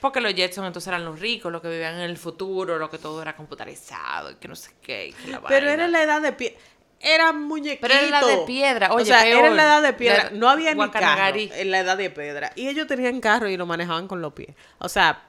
Porque 0.02 0.22
los 0.22 0.34
Jetson 0.34 0.66
entonces 0.66 0.88
eran 0.88 1.06
los 1.06 1.20
ricos, 1.20 1.52
los 1.52 1.62
que 1.62 1.70
vivían 1.70 1.94
en 1.94 2.10
el 2.10 2.18
futuro, 2.18 2.80
lo 2.80 2.90
que 2.90 2.98
todo 2.98 3.22
era 3.22 3.36
computarizado 3.36 4.32
y 4.32 4.36
que 4.38 4.48
no 4.48 4.56
sé 4.56 4.72
qué. 4.82 5.10
y 5.10 5.14
que 5.14 5.28
la 5.28 5.42
Pero 5.42 5.68
vaina. 5.68 5.74
era 5.74 5.88
la 5.90 6.02
edad 6.02 6.22
de 6.24 6.32
piedra. 6.34 6.58
Era 7.00 7.32
muñequito. 7.32 7.82
Pero 7.82 7.94
era 7.94 8.22
la 8.22 8.28
de 8.28 8.38
piedra, 8.46 8.94
oye, 8.94 9.04
o 9.04 9.06
sea, 9.06 9.22
peor. 9.22 9.46
era 9.46 9.56
la 9.56 9.64
edad 9.64 9.82
de 9.82 9.94
piedra. 9.94 10.30
No 10.34 10.50
había 10.50 10.74
ni 10.74 10.90
carro 10.90 11.36
en 11.36 11.72
la 11.72 11.80
edad 11.80 11.98
de 11.98 12.10
piedra. 12.10 12.52
Y 12.56 12.68
ellos 12.68 12.88
tenían 12.88 13.22
carro 13.22 13.48
y 13.48 13.56
lo 13.58 13.66
manejaban 13.66 14.08
con 14.08 14.22
los 14.22 14.34
pies. 14.34 14.56
O 14.80 14.90
sea, 14.90 15.24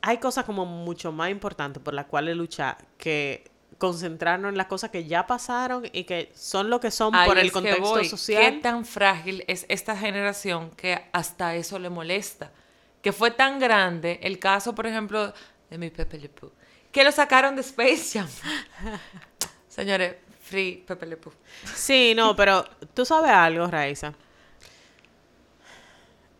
hay 0.00 0.18
cosas 0.18 0.44
como 0.44 0.66
mucho 0.66 1.12
más 1.12 1.30
importantes 1.30 1.82
por 1.82 1.94
las 1.94 2.06
cuales 2.06 2.36
luchar 2.36 2.76
que 2.98 3.44
concentrarnos 3.78 4.50
en 4.50 4.56
las 4.56 4.66
cosas 4.66 4.90
que 4.90 5.06
ya 5.06 5.26
pasaron 5.26 5.84
y 5.92 6.04
que 6.04 6.30
son 6.34 6.70
lo 6.70 6.78
que 6.80 6.90
son 6.90 7.14
Ahí 7.14 7.28
por 7.28 7.38
el 7.38 7.50
contexto 7.50 7.82
voy. 7.82 8.04
social. 8.04 8.42
¿Qué 8.42 8.60
tan 8.60 8.84
frágil 8.84 9.44
es 9.48 9.66
esta 9.68 9.96
generación 9.96 10.70
que 10.70 11.00
hasta 11.12 11.54
eso 11.54 11.78
le 11.78 11.90
molesta? 11.90 12.52
Que 13.00 13.12
fue 13.12 13.32
tan 13.32 13.58
grande 13.58 14.20
el 14.22 14.38
caso, 14.38 14.74
por 14.74 14.86
ejemplo, 14.86 15.32
de 15.68 15.78
mi 15.78 15.90
Pepe 15.90 16.18
Le 16.18 16.28
Pew, 16.28 16.52
que 16.92 17.02
lo 17.02 17.10
sacaron 17.10 17.56
de 17.56 17.62
Space 17.62 18.18
Jam. 18.18 18.28
Señores, 19.68 20.14
free 20.52 20.84
Pepe 20.86 21.06
Le 21.06 21.16
Pew. 21.16 21.32
Sí, 21.74 22.12
no, 22.14 22.36
pero 22.36 22.64
tú 22.94 23.04
sabes 23.04 23.30
algo, 23.30 23.66
Raiza. 23.68 24.12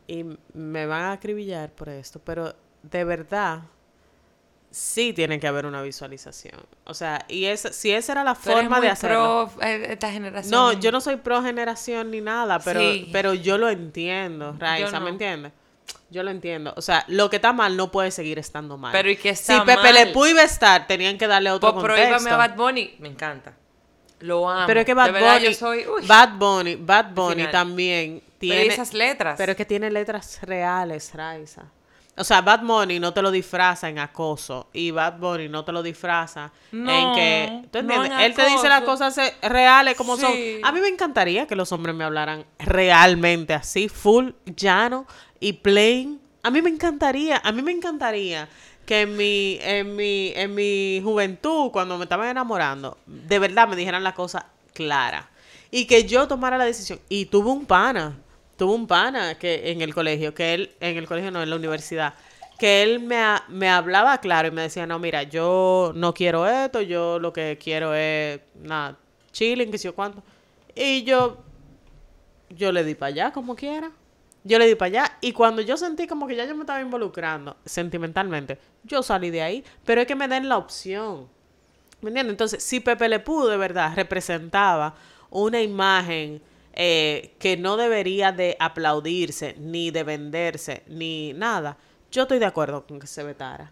Y 0.07 0.25
me 0.55 0.87
van 0.87 1.03
a 1.03 1.12
acribillar 1.12 1.70
por 1.70 1.88
esto, 1.88 2.20
pero 2.22 2.55
de 2.83 3.05
verdad 3.05 3.61
sí 4.70 5.12
tiene 5.12 5.38
que 5.40 5.46
haber 5.46 5.64
una 5.66 5.81
visualización. 5.83 6.61
O 6.85 6.94
sea, 6.94 7.25
y 7.29 7.44
es, 7.46 7.61
si 7.61 7.92
esa 7.92 8.12
era 8.12 8.25
la 8.25 8.35
Tú 8.35 8.51
eres 8.51 8.62
forma 8.62 8.77
muy 8.79 8.87
de 8.87 8.92
hacerlo. 8.92 9.51
pro, 9.55 9.66
eh, 9.66 9.87
esta 9.92 10.11
generación. 10.11 10.51
No, 10.51 10.72
yo 10.72 10.92
no 10.92 11.01
soy 11.01 11.16
pro 11.16 11.42
generación 11.42 12.11
ni 12.11 12.20
nada, 12.20 12.59
pero, 12.59 12.81
Sí. 12.81 13.09
pero 13.12 13.33
yo 13.35 13.59
lo 13.59 13.68
entiendo, 13.70 14.55
Raiza, 14.59 14.98
no. 14.98 15.05
¿me 15.05 15.11
entiendes? 15.11 15.53
Yo 16.11 16.22
lo 16.22 16.31
entiendo. 16.31 16.75
O 16.77 16.83
sea, 16.83 17.05
lo 17.09 17.31
que 17.31 17.37
está 17.37 17.53
mal 17.55 17.77
no 17.77 17.90
puede 17.90 18.11
seguir 18.11 18.38
estando 18.38 18.77
mal. 18.77 18.92
Pero 18.92 19.11
¿y 19.11 19.16
qué 19.16 19.35
Si 19.35 19.53
está 19.53 19.64
Pepe 19.64 19.92
Le? 19.92 20.07
Pew 20.09 20.27
iba 20.27 20.42
a 20.42 20.44
estar, 20.44 20.87
tenían 20.87 21.16
que 21.16 21.27
darle 21.27 21.51
otro 21.51 21.72
Pues 21.72 21.85
prohíbame 21.85 22.11
contexto. 22.16 22.35
a 22.35 22.37
Bad 22.48 22.57
Bunny. 22.57 22.96
Me 22.98 23.09
encanta. 23.09 23.55
Lo 24.23 24.49
amo. 24.49 24.67
Pero 24.67 24.81
es 24.81 24.87
que 24.87 24.93
De 24.93 24.97
Bad 24.97 25.13
verdad, 25.13 25.35
Bunny, 25.35 25.45
yo 25.47 25.55
soy... 25.55 25.87
uy. 25.87 26.07
Bad 26.07 26.31
Bunny, 26.39 26.77
Bad 26.77 27.13
Bunny 27.15 27.35
final. 27.37 27.51
también 27.53 28.21
Pero 28.21 28.33
tiene... 28.39 28.65
¿y 28.65 28.69
esas 28.69 28.95
letras. 28.95 29.35
Pero 29.37 29.53
es 29.53 29.57
que 29.57 29.65
tiene 29.65 29.91
letras 29.91 30.39
reales, 30.43 31.13
Raiza. 31.15 31.63
O 32.15 32.25
sea, 32.25 32.43
Bad 32.43 32.61
Bunny 32.63 33.01
no 33.01 33.15
te 33.15 33.23
lo 33.23 33.31
disfraza 33.31 33.89
en 33.89 33.99
acoso 33.99 34.69
y 34.75 34.91
Bad 34.91 35.19
Bunny 35.19 35.49
no 35.49 35.65
te 35.65 35.73
lo 35.73 35.83
disfraza 35.83 36.53
en 36.71 36.85
No, 36.85 37.15
que... 37.15 37.63
¿Tú 37.71 37.83
no 37.83 37.95
entiendes? 37.95 38.13
en 38.13 38.21
Él 38.21 38.35
te 38.35 38.45
dice 38.47 38.69
las 38.69 38.83
cosas 38.83 39.19
reales 39.41 39.97
como 39.97 40.17
Sí. 40.17 40.23
son. 40.23 40.33
A 40.63 40.73
mí 40.73 40.81
me 40.83 40.89
encantaría 40.89 41.47
que 41.47 41.57
los 41.57 41.73
hombres 41.73 41.95
me 41.95 42.05
hablaran 42.05 42.45
realmente 42.59 43.55
así, 43.55 43.89
full, 43.89 44.31
llano 44.45 45.07
y 45.41 45.55
plain. 45.55 46.21
A 46.43 46.51
mí 46.51 46.61
me 46.61 46.69
encantaría, 46.71 47.41
a 47.43 47.51
mí 47.51 47.63
me 47.63 47.73
encantaría 47.73 48.47
que 48.87 49.03
en 49.03 49.16
mi, 49.16 49.59
en 49.61 49.97
mi, 49.97 50.33
en 50.35 50.55
mi 50.55 51.01
juventud, 51.03 51.71
cuando 51.71 51.99
me 51.99 52.05
estaban 52.05 52.29
enamorando, 52.29 52.99
de 53.07 53.38
verdad 53.38 53.68
me 53.68 53.77
dijeran 53.77 54.03
la 54.03 54.14
cosa 54.14 54.47
clara. 54.73 55.29
Y 55.71 55.87
que 55.87 56.05
yo 56.05 56.29
tomara 56.29 56.59
la 56.59 56.64
decisión. 56.64 57.01
Y 57.09 57.27
tuve 57.27 57.51
un 57.51 57.64
pana, 57.64 58.18
tuve 58.57 58.75
un 58.75 58.87
pana 58.87 59.38
que 59.38 59.71
en 59.71 59.81
el 59.81 59.95
colegio, 59.95 60.35
que 60.35 60.55
él, 60.55 60.71
en 60.81 60.97
el 60.97 61.07
colegio 61.07 61.31
no, 61.31 61.42
en 61.42 61.51
la 61.51 61.57
universidad, 61.57 62.14
que 62.59 62.83
él 62.83 63.01
me, 63.01 63.23
me 63.49 63.68
hablaba 63.68 64.18
claro 64.18 64.49
y 64.49 64.51
me 64.51 64.62
decía, 64.62 64.87
no, 64.87 64.99
mira, 64.99 65.23
yo 65.23 65.92
no 65.95 66.14
quiero 66.14 66.47
esto, 66.47 66.81
yo 66.81 67.18
lo 67.18 67.33
que 67.33 67.59
quiero 67.62 67.95
es, 67.95 68.40
nada, 68.62 68.97
chilling, 69.33 69.71
que 69.71 69.79
sé 69.79 69.88
yo 69.88 69.95
cuánto. 69.95 70.23
Y 70.75 71.05
yo, 71.05 71.38
yo 72.51 72.73
le 72.73 72.85
di 72.85 72.95
para 72.95 73.09
allá 73.09 73.33
como 73.33 73.57
quiera. 73.57 73.90
Yo 74.45 74.59
le 74.59 74.67
di 74.67 74.75
para 74.75 74.87
allá 74.89 75.19
y 75.21 75.33
cuando 75.33 75.63
yo 75.63 75.77
sentí 75.77 76.07
como 76.07 76.27
que 76.27 76.35
ya 76.35 76.45
yo 76.45 76.55
me 76.55 76.63
estaba 76.63 76.81
involucrando 76.81 77.57
sentimentalmente, 77.65 78.59
yo 78.83 79.03
salí 79.03 79.31
de 79.31 79.43
ahí, 79.43 79.65
pero 79.85 80.01
es 80.01 80.07
que 80.07 80.17
me 80.17 80.27
den 80.27 80.49
la 80.49 80.59
opción. 80.59 81.29
¿Me 82.01 82.09
entiendes? 82.09 82.33
Entonces, 82.33 82.63
si 82.63 82.81
Pepe 82.81 83.09
Le 83.09 83.21
Pew 83.21 83.47
de 83.47 83.57
verdad 83.57 83.93
representaba 83.95 84.95
una 85.31 85.63
imagen 85.63 86.43
eh, 86.73 87.35
que 87.39 87.57
no 87.57 87.77
debería 87.77 88.33
de 88.33 88.57
aplaudirse, 88.59 89.55
ni 89.59 89.93
de 89.93 90.03
venderse, 90.03 90.83
ni 90.89 91.33
nada, 91.35 91.77
yo 92.11 92.23
estoy 92.23 92.41
de 92.41 92.47
acuerdo 92.47 92.87
con 92.87 92.99
que 92.99 93.07
se 93.07 93.23
vetara. 93.23 93.71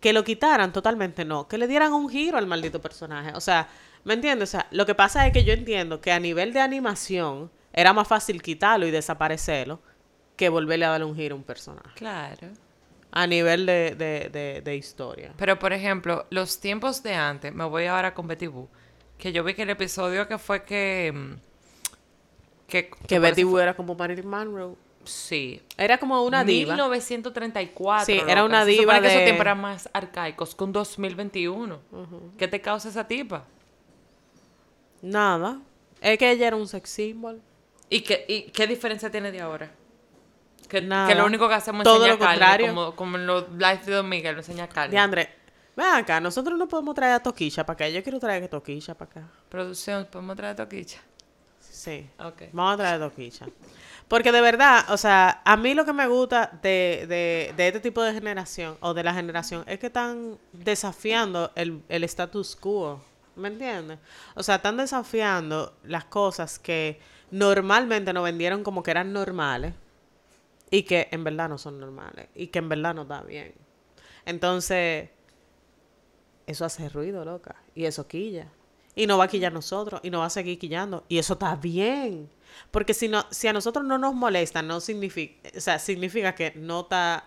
Que 0.00 0.12
lo 0.12 0.24
quitaran 0.24 0.72
totalmente 0.72 1.24
no, 1.24 1.46
que 1.46 1.58
le 1.58 1.68
dieran 1.68 1.92
un 1.92 2.08
giro 2.08 2.38
al 2.38 2.46
maldito 2.46 2.80
personaje. 2.80 3.32
O 3.34 3.40
sea, 3.40 3.68
¿me 4.04 4.14
entiendes? 4.14 4.50
O 4.50 4.52
sea, 4.52 4.66
lo 4.72 4.84
que 4.84 4.94
pasa 4.94 5.26
es 5.26 5.32
que 5.32 5.44
yo 5.44 5.52
entiendo 5.52 6.00
que 6.00 6.10
a 6.10 6.18
nivel 6.18 6.52
de 6.52 6.60
animación 6.60 7.50
era 7.72 7.92
más 7.92 8.08
fácil 8.08 8.42
quitarlo 8.42 8.86
y 8.86 8.90
desaparecerlo 8.90 9.80
que 10.38 10.48
volverle 10.48 10.86
a 10.86 10.90
darle 10.90 11.04
un 11.04 11.14
giro 11.14 11.34
a 11.34 11.38
un 11.38 11.44
personaje. 11.44 11.90
Claro. 11.96 12.48
A 13.10 13.26
nivel 13.26 13.66
de, 13.66 13.94
de, 13.94 14.30
de, 14.30 14.62
de 14.62 14.76
historia. 14.76 15.32
Pero, 15.36 15.58
por 15.58 15.72
ejemplo, 15.74 16.24
los 16.30 16.60
tiempos 16.60 17.02
de 17.02 17.14
antes, 17.14 17.52
me 17.54 17.64
voy 17.64 17.84
ahora 17.86 18.14
con 18.14 18.26
Betty 18.26 18.46
Boo, 18.46 18.68
que 19.18 19.32
yo 19.32 19.44
vi 19.44 19.52
que 19.54 19.62
el 19.62 19.70
episodio 19.70 20.26
que 20.28 20.38
fue 20.38 20.62
que... 20.62 21.12
mm, 21.14 21.32
Que, 22.68 22.90
Que 23.06 23.18
Betty 23.18 23.44
Boo 23.44 23.58
era 23.58 23.74
como 23.74 23.94
Marilyn 23.94 24.26
Monroe. 24.28 24.74
Sí. 25.04 25.62
Era 25.78 25.96
como 25.98 26.22
una 26.22 26.44
diva. 26.44 26.74
1934. 26.74 28.04
Sí, 28.04 28.20
era 28.28 28.44
una 28.44 28.64
Se 28.66 28.72
supone 28.76 28.78
diva 28.80 29.00
que 29.00 29.06
esos 29.06 29.18
de- 29.20 29.24
tiempos 29.24 29.40
eran 29.40 29.60
más 29.60 29.88
arcaicos 29.94 30.54
con 30.54 30.70
2021. 30.70 31.80
¿Qué 32.36 32.46
te 32.46 32.60
causa 32.60 32.90
esa 32.90 33.08
tipa? 33.08 33.44
Nada. 35.00 35.60
Es 36.00 36.18
que 36.18 36.30
ella 36.30 36.48
era 36.48 36.56
un 36.56 36.68
sex 36.68 36.90
symbol. 36.90 37.40
¿Y 37.90 38.02
qué, 38.02 38.24
y 38.28 38.42
qué 38.50 38.66
diferencia 38.66 39.10
tiene 39.10 39.32
de 39.32 39.40
ahora? 39.40 39.70
Que, 40.68 40.82
Nada. 40.82 41.08
que 41.08 41.14
lo 41.14 41.24
único 41.24 41.48
que 41.48 41.54
hacemos 41.54 41.80
es 41.80 41.84
Todo 41.84 42.06
enseñar 42.06 42.18
lo 42.18 42.18
carne, 42.18 42.38
contrario. 42.38 42.66
como, 42.68 42.94
como 42.96 43.16
en 43.16 43.26
los 43.26 43.48
lives 43.52 43.86
de 43.86 43.92
Don 43.94 44.08
Miguel, 44.08 44.36
enseña 44.36 44.68
carne. 44.68 44.90
De 44.92 44.98
André, 44.98 45.34
ven 45.74 45.86
acá, 45.86 46.20
nosotros 46.20 46.58
no 46.58 46.68
podemos 46.68 46.94
traer 46.94 47.14
a 47.14 47.20
Toquilla 47.22 47.64
para 47.64 47.74
acá. 47.74 47.88
Yo 47.88 48.02
quiero 48.02 48.20
traer 48.20 48.44
a 48.44 48.48
Toquilla 48.48 48.94
para 48.94 49.10
acá. 49.10 49.28
Producción, 49.48 50.06
¿podemos 50.10 50.36
traer 50.36 50.56
toquicha? 50.56 50.98
Sí. 51.60 52.08
Ok. 52.18 52.42
Vamos 52.52 52.74
a 52.74 52.76
traer 52.76 53.02
a 53.02 53.08
Toquilla. 53.08 53.46
Porque 54.08 54.32
de 54.32 54.40
verdad, 54.40 54.86
o 54.90 54.96
sea, 54.96 55.42
a 55.44 55.56
mí 55.56 55.74
lo 55.74 55.84
que 55.84 55.92
me 55.92 56.06
gusta 56.06 56.50
de, 56.62 57.04
de, 57.08 57.54
de 57.56 57.66
este 57.68 57.80
tipo 57.80 58.02
de 58.02 58.12
generación, 58.14 58.76
o 58.80 58.94
de 58.94 59.04
la 59.04 59.12
generación, 59.14 59.64
es 59.66 59.78
que 59.78 59.86
están 59.88 60.38
desafiando 60.52 61.50
el, 61.54 61.82
el 61.88 62.04
status 62.04 62.56
quo. 62.56 63.02
¿Me 63.36 63.48
entiendes? 63.48 63.98
O 64.34 64.42
sea, 64.42 64.56
están 64.56 64.76
desafiando 64.78 65.74
las 65.84 66.04
cosas 66.04 66.58
que 66.58 67.00
normalmente 67.30 68.12
nos 68.12 68.24
vendieron 68.24 68.64
como 68.64 68.82
que 68.82 68.90
eran 68.90 69.12
normales 69.12 69.74
y 70.70 70.82
que 70.82 71.08
en 71.10 71.24
verdad 71.24 71.48
no 71.48 71.58
son 71.58 71.78
normales 71.80 72.28
y 72.34 72.48
que 72.48 72.58
en 72.58 72.68
verdad 72.68 72.94
no 72.94 73.02
está 73.02 73.22
bien. 73.22 73.54
Entonces, 74.26 75.10
eso 76.46 76.64
hace 76.64 76.88
ruido, 76.88 77.24
loca. 77.24 77.56
Y 77.74 77.84
eso 77.86 78.06
quilla. 78.06 78.48
Y 78.94 79.06
no 79.06 79.16
va 79.18 79.24
a 79.24 79.28
quillar 79.28 79.52
nosotros. 79.52 80.00
Y 80.02 80.10
no 80.10 80.18
va 80.20 80.26
a 80.26 80.30
seguir 80.30 80.58
quillando. 80.58 81.04
Y 81.08 81.18
eso 81.18 81.34
está 81.34 81.54
bien. 81.56 82.28
Porque 82.70 82.94
si, 82.94 83.08
no, 83.08 83.24
si 83.30 83.46
a 83.48 83.52
nosotros 83.52 83.84
no 83.84 83.96
nos 83.98 84.14
molesta, 84.14 84.60
no 84.62 84.80
significa, 84.80 85.48
o 85.56 85.60
sea, 85.60 85.78
significa 85.78 86.34
que 86.34 86.52
no 86.56 86.80
está 86.80 87.24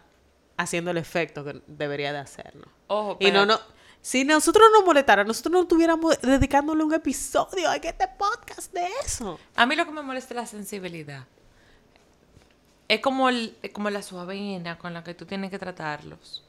haciendo 0.57 0.91
el 0.91 0.97
efecto 0.97 1.43
que 1.43 1.61
debería 1.67 2.11
de 2.13 2.19
hacernos. 2.19 2.67
Ojo, 2.87 3.17
Y 3.19 3.27
no, 3.27 3.31
pero- 3.31 3.45
no, 3.45 3.59
si 4.01 4.25
nosotros 4.25 4.67
nos 4.73 4.83
molestara, 4.83 5.23
nosotros 5.23 5.51
no 5.53 5.61
estuviéramos 5.61 6.19
dedicándole 6.21 6.83
un 6.83 6.93
episodio 6.93 7.69
a 7.69 7.75
este 7.75 8.07
podcast 8.17 8.73
de 8.73 8.87
eso. 9.05 9.39
A 9.55 9.65
mí 9.65 9.75
lo 9.75 9.85
que 9.85 9.91
me 9.91 10.01
molesta 10.01 10.33
es 10.33 10.35
la 10.35 10.45
sensibilidad. 10.47 11.25
Es 12.93 12.99
como, 13.01 13.27
el- 13.29 13.57
como 13.73 13.89
la 13.89 14.03
suavena 14.03 14.77
con 14.77 14.93
la 14.93 15.03
que 15.03 15.15
tú 15.15 15.25
tienes 15.25 15.49
que 15.49 15.57
tratarlos. 15.57 16.43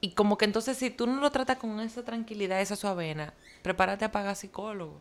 Y 0.00 0.12
como 0.12 0.38
que 0.38 0.44
entonces 0.44 0.76
si 0.78 0.90
tú 0.90 1.06
no 1.06 1.20
lo 1.20 1.30
tratas 1.32 1.58
con 1.58 1.80
esa 1.80 2.04
tranquilidad, 2.04 2.60
esa 2.60 2.76
suavena, 2.76 3.34
prepárate 3.62 4.04
a 4.04 4.12
pagar 4.12 4.36
psicólogo. 4.36 5.00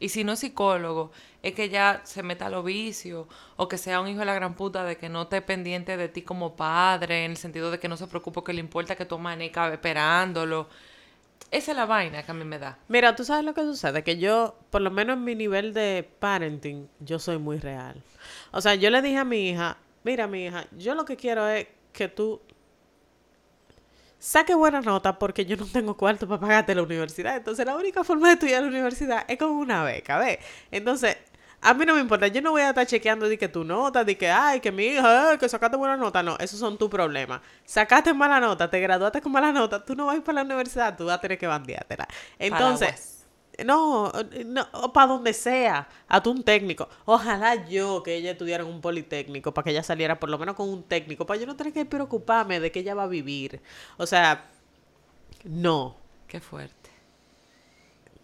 Y 0.00 0.10
si 0.10 0.22
no 0.22 0.32
es 0.32 0.38
psicólogo, 0.40 1.10
es 1.42 1.54
que 1.54 1.68
ya 1.70 2.02
se 2.04 2.22
meta 2.22 2.46
a 2.46 2.50
los 2.50 2.64
vicios, 2.64 3.26
o 3.56 3.66
que 3.68 3.78
sea 3.78 4.00
un 4.00 4.06
hijo 4.08 4.20
de 4.20 4.26
la 4.26 4.34
gran 4.34 4.54
puta 4.54 4.84
de 4.84 4.96
que 4.96 5.08
no 5.08 5.22
esté 5.22 5.42
pendiente 5.42 5.96
de 5.96 6.08
ti 6.08 6.22
como 6.22 6.54
padre, 6.56 7.24
en 7.24 7.32
el 7.32 7.36
sentido 7.36 7.70
de 7.72 7.80
que 7.80 7.88
no 7.88 7.96
se 7.96 8.06
preocupe 8.06 8.44
que 8.44 8.52
le 8.52 8.60
importa 8.60 8.94
que 8.96 9.06
tu 9.06 9.16
amanezca 9.16 9.72
esperándolo. 9.72 10.68
Esa 11.50 11.70
es 11.70 11.76
la 11.76 11.86
vaina 11.86 12.22
que 12.22 12.30
a 12.30 12.34
mí 12.34 12.44
me 12.44 12.58
da. 12.58 12.78
Mira, 12.88 13.16
tú 13.16 13.24
sabes 13.24 13.44
lo 13.44 13.54
que 13.54 13.62
sucede, 13.62 14.04
que 14.04 14.18
yo, 14.18 14.58
por 14.70 14.82
lo 14.82 14.90
menos 14.90 15.16
en 15.16 15.24
mi 15.24 15.34
nivel 15.34 15.72
de 15.72 16.08
parenting, 16.18 16.88
yo 17.00 17.18
soy 17.18 17.38
muy 17.38 17.58
real. 17.58 18.02
O 18.50 18.60
sea, 18.60 18.74
yo 18.74 18.90
le 18.90 19.00
dije 19.00 19.16
a 19.16 19.24
mi 19.24 19.48
hija, 19.48 19.78
mira 20.04 20.26
mi 20.26 20.44
hija, 20.44 20.66
yo 20.72 20.94
lo 20.94 21.04
que 21.04 21.16
quiero 21.16 21.48
es 21.48 21.66
que 21.92 22.08
tú 22.08 22.40
saque 24.18 24.54
buena 24.54 24.80
nota 24.80 25.18
porque 25.18 25.46
yo 25.46 25.56
no 25.56 25.66
tengo 25.66 25.96
cuarto 25.96 26.28
para 26.28 26.40
pagarte 26.40 26.74
la 26.74 26.82
universidad. 26.82 27.36
Entonces, 27.36 27.64
la 27.64 27.76
única 27.76 28.04
forma 28.04 28.28
de 28.28 28.34
estudiar 28.34 28.62
la 28.62 28.68
universidad 28.68 29.24
es 29.28 29.38
con 29.38 29.50
una 29.50 29.84
beca, 29.84 30.18
¿ves? 30.18 30.38
Entonces, 30.70 31.16
a 31.60 31.74
mí 31.74 31.84
no 31.84 31.94
me 31.94 32.00
importa, 32.00 32.28
yo 32.28 32.40
no 32.40 32.52
voy 32.52 32.62
a 32.62 32.70
estar 32.70 32.86
chequeando 32.86 33.28
de 33.28 33.36
que 33.36 33.48
tu 33.48 33.64
nota, 33.64 34.04
de 34.04 34.16
que, 34.16 34.30
ay, 34.30 34.60
que 34.60 34.70
mi 34.70 34.84
hija, 34.84 35.36
que 35.38 35.48
sacaste 35.48 35.76
buena 35.76 35.96
nota. 35.96 36.22
No, 36.22 36.36
esos 36.38 36.58
son 36.60 36.78
tus 36.78 36.88
problemas. 36.88 37.40
Sacaste 37.64 38.14
mala 38.14 38.40
nota, 38.40 38.70
te 38.70 38.80
graduaste 38.80 39.20
con 39.20 39.32
mala 39.32 39.52
nota, 39.52 39.84
tú 39.84 39.94
no 39.96 40.06
vas 40.06 40.14
a 40.14 40.16
ir 40.18 40.24
para 40.24 40.36
la 40.36 40.42
universidad, 40.42 40.96
tú 40.96 41.06
vas 41.06 41.18
a 41.18 41.20
tener 41.20 41.38
que 41.38 41.46
bandeártela. 41.46 42.06
Entonces, 42.38 43.26
no, 43.64 44.12
no 44.46 44.92
para 44.92 45.08
donde 45.08 45.32
sea, 45.32 45.88
a 46.06 46.22
tú 46.22 46.30
un 46.30 46.44
técnico. 46.44 46.88
Ojalá 47.04 47.66
yo 47.66 48.02
que 48.02 48.14
ella 48.14 48.32
estudiara 48.32 48.62
en 48.62 48.70
un 48.70 48.80
politécnico, 48.80 49.52
para 49.52 49.64
que 49.64 49.70
ella 49.70 49.82
saliera 49.82 50.20
por 50.20 50.30
lo 50.30 50.38
menos 50.38 50.54
con 50.54 50.68
un 50.68 50.84
técnico, 50.84 51.26
para 51.26 51.40
yo 51.40 51.46
no 51.46 51.56
tener 51.56 51.72
que 51.72 51.84
preocuparme 51.84 52.60
de 52.60 52.70
que 52.70 52.80
ella 52.80 52.94
va 52.94 53.04
a 53.04 53.08
vivir. 53.08 53.60
O 53.96 54.06
sea, 54.06 54.46
no. 55.44 55.96
Qué 56.28 56.40
fuerte. 56.40 56.77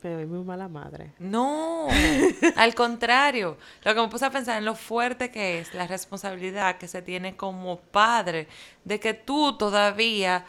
Pero 0.04 0.18
es 0.18 0.28
muy 0.28 0.44
mala 0.44 0.68
madre. 0.68 1.12
No, 1.18 1.88
al 2.56 2.74
contrario. 2.74 3.56
Lo 3.84 3.94
que 3.94 4.00
me 4.02 4.08
puse 4.08 4.26
a 4.26 4.30
pensar 4.30 4.58
en 4.58 4.66
lo 4.66 4.74
fuerte 4.74 5.30
que 5.30 5.60
es 5.60 5.72
la 5.72 5.86
responsabilidad 5.86 6.76
que 6.76 6.88
se 6.88 7.00
tiene 7.00 7.36
como 7.36 7.80
padre 7.80 8.46
de 8.84 9.00
que 9.00 9.14
tú 9.14 9.56
todavía, 9.56 10.44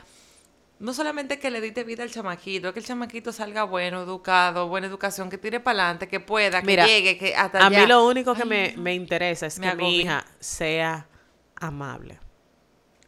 no 0.79 0.93
solamente 0.93 1.39
que 1.39 1.49
le 1.51 1.61
diste 1.61 1.85
vida 1.85 2.03
al 2.03 2.11
chamaquito, 2.11 2.73
que 2.73 2.79
el 2.81 2.85
chamaquito 2.85 3.31
salga 3.31 3.63
bueno, 3.63 4.01
educado, 4.01 4.67
buena 4.67 4.87
educación, 4.87 5.29
que 5.29 5.37
tire 5.37 5.61
para 5.61 5.83
adelante, 5.83 6.09
que 6.09 6.19
pueda, 6.19 6.59
que 6.59 6.67
Mira, 6.67 6.85
llegue, 6.85 7.17
que 7.17 7.33
hasta 7.33 7.65
A 7.65 7.69
mí 7.69 7.85
lo 7.85 8.05
único 8.05 8.33
que 8.35 8.43
Ay, 8.43 8.49
me, 8.49 8.73
me 8.75 8.93
interesa 8.93 9.45
es 9.45 9.57
Me 9.57 9.69
que 9.69 9.75
mi 9.77 9.99
hija 10.01 10.25
sea 10.37 11.07
amable. 11.55 12.19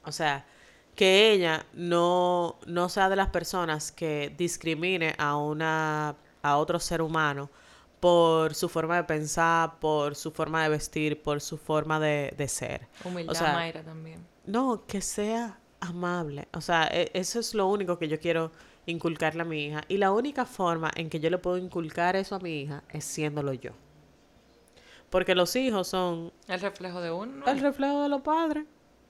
O 0.05 0.13
sea, 0.13 0.45
que 0.95 1.33
ella 1.33 1.65
no, 1.73 2.57
no 2.67 2.87
sea 2.87 3.09
de 3.09 3.17
las 3.17 3.31
personas 3.31 3.91
que 3.91 4.33
discrimine 4.37 5.13
a 5.17 5.35
una 5.35 6.15
a 6.49 6.57
otro 6.57 6.79
ser 6.79 7.01
humano 7.01 7.49
por 7.99 8.53
su 8.55 8.69
forma 8.69 8.95
de 8.97 9.03
pensar, 9.05 9.79
por 9.79 10.15
su 10.15 10.31
forma 10.31 10.63
de 10.63 10.69
vestir, 10.69 11.21
por 11.21 11.41
su 11.41 11.57
forma 11.57 11.99
de, 11.99 12.33
de 12.37 12.47
ser. 12.47 12.87
Humildad, 13.03 13.31
o 13.31 13.35
sea, 13.35 13.53
Mayra, 13.53 13.83
también. 13.83 14.25
No, 14.45 14.85
que 14.85 15.01
sea 15.01 15.59
amable. 15.79 16.47
O 16.53 16.61
sea, 16.61 16.87
e- 16.91 17.09
eso 17.13 17.39
es 17.39 17.53
lo 17.55 17.67
único 17.67 17.97
que 17.97 18.07
yo 18.07 18.19
quiero 18.19 18.51
inculcarle 18.85 19.41
a 19.41 19.45
mi 19.45 19.65
hija. 19.65 19.81
Y 19.87 19.97
la 19.97 20.11
única 20.11 20.45
forma 20.45 20.91
en 20.95 21.09
que 21.09 21.19
yo 21.19 21.29
le 21.29 21.37
puedo 21.39 21.57
inculcar 21.57 22.15
eso 22.15 22.35
a 22.35 22.39
mi 22.39 22.61
hija 22.61 22.83
es 22.89 23.03
siéndolo 23.03 23.53
yo. 23.53 23.71
Porque 25.09 25.35
los 25.35 25.55
hijos 25.55 25.87
son 25.87 26.31
El 26.47 26.59
reflejo 26.59 27.01
de 27.01 27.11
uno. 27.11 27.45
el 27.47 27.59
reflejo 27.59 28.03
de 28.03 28.09
los 28.09 28.21
padres. 28.21 28.65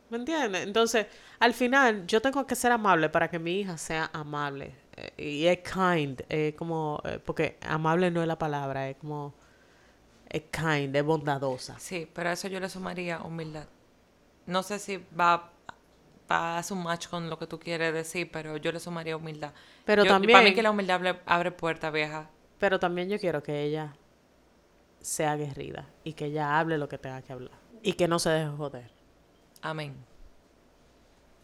¿Me 0.10 0.17
entiendes? 0.17 0.63
Entonces, 0.63 1.08
al 1.39 1.54
final, 1.54 2.08
yo 2.08 2.21
tengo 2.21 2.45
que 2.47 2.56
ser 2.56 2.71
amable 2.71 3.10
para 3.10 3.30
que 3.30 3.39
mi 3.39 3.60
hija 3.60 3.78
sea 3.78 4.10
amable. 4.13 4.73
Y 5.18 5.46
es 5.46 5.60
kind. 5.60 6.22
Es 6.30 6.56
como. 6.56 7.02
eh, 7.06 7.20
porque 7.24 7.58
amable 7.62 8.10
no 8.12 8.22
es 8.22 8.28
la 8.28 8.38
palabra, 8.38 8.90
es 8.90 8.98
como. 8.98 9.34
Es 10.30 10.44
kind, 10.52 10.96
es 10.96 11.04
bondadosa. 11.04 11.78
Sí, 11.80 12.10
pero 12.14 12.30
a 12.30 12.34
eso 12.34 12.48
yo 12.48 12.60
le 12.60 12.68
sumaría 12.70 13.22
humildad. 13.22 13.68
No 14.46 14.64
sé 14.64 14.80
si 14.80 14.98
va, 15.20 15.52
va 16.30 16.56
a 16.56 16.58
hacer 16.58 16.76
un 16.76 16.84
match 16.84 17.08
con 17.08 17.30
lo 17.30 17.38
que 17.40 17.48
tú 17.48 17.60
quieres 17.60 17.94
decir, 17.94 18.30
pero 18.32 18.58
yo 18.58 18.72
le 18.72 18.80
sumaría 18.80 19.16
humildad. 19.16 19.54
Pero 19.86 20.04
Yo- 20.04 20.10
Para 20.10 20.20
mí 20.20 20.28
también- 20.32 20.56
que 20.56 20.64
la 20.64 20.72
humildad 20.72 20.96
abre, 20.96 21.20
abre 21.26 21.52
puertas, 21.52 21.94
vieja. 21.94 22.30
Pero 22.60 22.80
también 22.80 23.08
yo 23.10 23.18
quiero 23.20 23.42
que 23.44 23.64
ella 23.64 23.94
sea 25.00 25.34
aguerrida 25.34 25.86
y 26.04 26.14
que 26.14 26.26
ella 26.26 26.60
hable 26.60 26.78
lo 26.78 26.90
que 26.90 26.98
tenga 26.98 27.22
que 27.22 27.32
hablar. 27.32 27.52
Y 27.84 27.94
que 27.94 28.08
no 28.08 28.20
se 28.20 28.30
deje 28.32 28.50
joder. 28.58 28.90
Amén. 29.62 29.96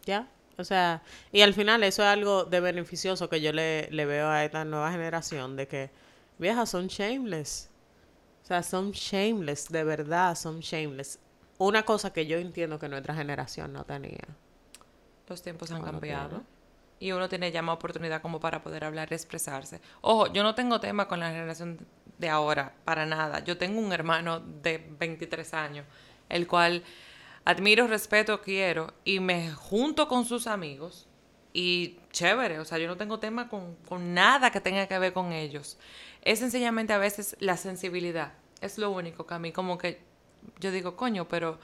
¿Ya? 0.04 0.28
O 0.56 0.64
sea, 0.64 1.02
y 1.32 1.40
al 1.40 1.54
final 1.54 1.82
eso 1.82 2.02
es 2.02 2.08
algo 2.08 2.44
de 2.44 2.60
beneficioso 2.60 3.28
que 3.28 3.40
yo 3.40 3.52
le, 3.52 3.88
le 3.90 4.06
veo 4.06 4.28
a 4.28 4.44
esta 4.44 4.64
nueva 4.64 4.90
generación, 4.92 5.56
de 5.56 5.66
que 5.66 5.90
viejas 6.38 6.70
son 6.70 6.86
shameless. 6.86 7.70
O 8.42 8.46
sea, 8.46 8.62
son 8.62 8.92
shameless, 8.92 9.68
de 9.68 9.84
verdad 9.84 10.34
son 10.34 10.60
shameless. 10.60 11.18
Una 11.58 11.82
cosa 11.84 12.12
que 12.12 12.26
yo 12.26 12.38
entiendo 12.38 12.78
que 12.78 12.88
nuestra 12.88 13.14
generación 13.14 13.72
no 13.72 13.84
tenía. 13.84 14.26
Los 15.28 15.42
tiempos 15.42 15.70
han 15.70 15.82
cambiado. 15.82 16.28
tiene. 16.28 16.44
Y 17.00 17.12
uno 17.12 17.28
tiene 17.28 17.50
ya 17.50 17.62
más 17.62 17.76
oportunidad 17.76 18.22
como 18.22 18.40
para 18.40 18.62
poder 18.62 18.84
hablar 18.84 19.08
y 19.10 19.14
expresarse. 19.14 19.80
Ojo, 20.00 20.32
yo 20.32 20.42
no 20.42 20.54
tengo 20.54 20.80
tema 20.80 21.08
con 21.08 21.20
la 21.20 21.30
generación 21.30 21.78
de 22.18 22.28
ahora, 22.28 22.74
para 22.84 23.06
nada. 23.06 23.40
Yo 23.40 23.56
tengo 23.58 23.80
un 23.80 23.92
hermano 23.92 24.40
de 24.40 24.86
23 24.98 25.54
años, 25.54 25.86
el 26.28 26.46
cual 26.46 26.84
admiro, 27.44 27.86
respeto, 27.86 28.40
quiero, 28.40 28.94
y 29.04 29.20
me 29.20 29.52
junto 29.52 30.08
con 30.08 30.24
sus 30.24 30.46
amigos. 30.46 31.08
Y 31.52 31.98
chévere, 32.10 32.58
o 32.58 32.64
sea, 32.64 32.78
yo 32.78 32.88
no 32.88 32.96
tengo 32.96 33.20
tema 33.20 33.48
con, 33.48 33.76
con 33.88 34.12
nada 34.12 34.50
que 34.50 34.60
tenga 34.60 34.88
que 34.88 34.98
ver 34.98 35.12
con 35.12 35.32
ellos. 35.32 35.78
Es 36.22 36.40
sencillamente 36.40 36.92
a 36.92 36.98
veces 36.98 37.36
la 37.38 37.56
sensibilidad. 37.56 38.32
Es 38.60 38.76
lo 38.76 38.90
único 38.90 39.24
que 39.26 39.34
a 39.34 39.38
mí 39.38 39.52
como 39.52 39.78
que 39.78 40.00
yo 40.60 40.70
digo, 40.70 40.96
coño, 40.96 41.28
pero 41.28 41.58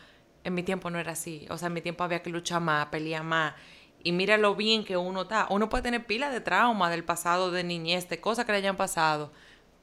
en 0.44 0.54
mi 0.54 0.62
tiempo 0.62 0.90
no 0.90 0.98
era 0.98 1.12
así. 1.12 1.46
O 1.50 1.58
sea, 1.58 1.68
en 1.68 1.74
mi 1.74 1.80
tiempo 1.80 2.04
había 2.04 2.22
que 2.22 2.30
luchar 2.30 2.60
más, 2.60 2.86
pelear 2.86 3.24
más. 3.24 3.54
Y 4.02 4.12
mira 4.12 4.38
lo 4.38 4.54
bien 4.54 4.84
que 4.84 4.96
uno 4.96 5.22
está. 5.22 5.46
Uno 5.50 5.68
puede 5.68 5.82
tener 5.82 6.06
pila 6.06 6.30
de 6.30 6.40
trauma 6.40 6.90
del 6.90 7.04
pasado, 7.04 7.50
de 7.50 7.64
niñez, 7.64 8.08
de 8.08 8.20
cosas 8.20 8.44
que 8.44 8.52
le 8.52 8.58
hayan 8.58 8.76
pasado. 8.76 9.32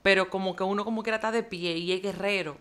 Pero 0.01 0.29
como 0.29 0.55
que 0.55 0.63
uno 0.63 0.86
como 0.86 1.03
quiera 1.03 1.17
está 1.17 1.31
de 1.31 1.43
pie 1.43 1.77
y 1.77 1.91
es 1.91 2.01
guerrero. 2.01 2.57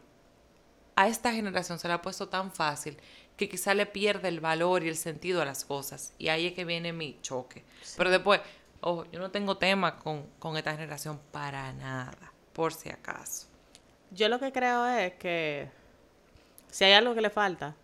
A 0.97 1.09
esta 1.09 1.33
generación 1.33 1.79
se 1.79 1.89
le 1.89 1.95
ha 1.95 2.03
puesto 2.03 2.29
tan 2.29 2.51
fácil 2.51 2.99
que 3.37 3.49
quizá 3.49 3.75
le 3.75 3.87
pierde 3.87 4.29
el 4.29 4.41
valor 4.41 4.83
y 4.83 4.89
el 4.89 4.97
sentido 4.97 5.43
a 5.43 5.45
las 5.45 5.65
cosas. 5.65 6.15
Y 6.19 6.29
ahí 6.29 6.47
es 6.47 6.53
que 6.55 6.65
viene 6.65 6.93
mi 6.93 7.19
choque. 7.21 7.65
Pero 7.97 8.11
después, 8.11 8.41
ojo, 8.81 9.05
yo 9.13 9.21
no 9.21 9.31
tengo 9.31 9.59
tema 9.59 9.99
con, 9.99 10.27
con 10.39 10.57
esta 10.57 10.73
generación 10.73 11.21
para 11.33 11.73
nada, 11.75 12.33
por 12.53 12.73
si 12.73 12.89
acaso. 12.89 13.47
Yo 14.11 14.29
lo 14.29 14.39
que 14.39 14.53
creo 14.53 14.87
es 14.87 15.15
que 15.15 15.69
si 16.71 16.85
hay 16.85 16.93
algo 16.93 17.15
que 17.15 17.21
le 17.21 17.31
falta, 17.31 17.75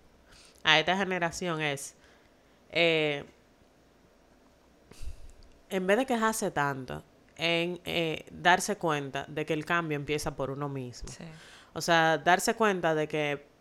a 0.65 0.79
esta 0.79 0.97
generación 0.97 1.61
es, 1.61 1.95
eh, 2.71 3.25
en 5.69 5.87
vez 5.87 5.99
de 5.99 6.07
quejarse 6.07 6.51
tanto, 6.51 7.03
en 7.37 7.81
eh, 7.85 8.25
darse 8.31 8.77
cuenta 8.77 9.25
de 9.29 9.45
que 9.45 9.53
el 9.53 9.65
cambio 9.65 9.97
empieza 9.97 10.37
por 10.37 10.51
uno 10.51 10.69
mismo. 10.69 11.09
Sí. 11.09 11.25
O 11.73 11.81
sea, 11.81 12.19
darse 12.19 12.55
cuenta 12.55 12.95
de 12.95 13.09
que 13.09 13.52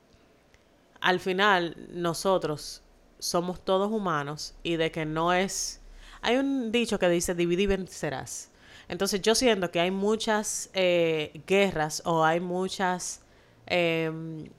al 1.02 1.20
final 1.20 1.76
nosotros 1.92 2.84
somos 3.20 3.64
todos 3.64 3.92
humanos 3.92 4.56
y 4.64 4.78
de 4.78 4.92
que 4.92 5.06
no 5.06 5.34
es... 5.34 5.82
Hay 6.22 6.38
un 6.38 6.72
dicho 6.72 7.00
que 7.00 7.10
dice 7.10 7.36
dividir 7.36 7.62
y 7.62 7.68
vencerás. 7.68 8.52
Entonces 8.88 9.22
yo 9.22 9.36
siento 9.36 9.72
que 9.72 9.80
hay 9.80 9.92
muchas 9.92 10.70
eh, 10.74 11.42
guerras 11.48 12.02
o 12.06 12.24
hay 12.24 12.40
muchas 12.40 13.22
em, 13.66 14.50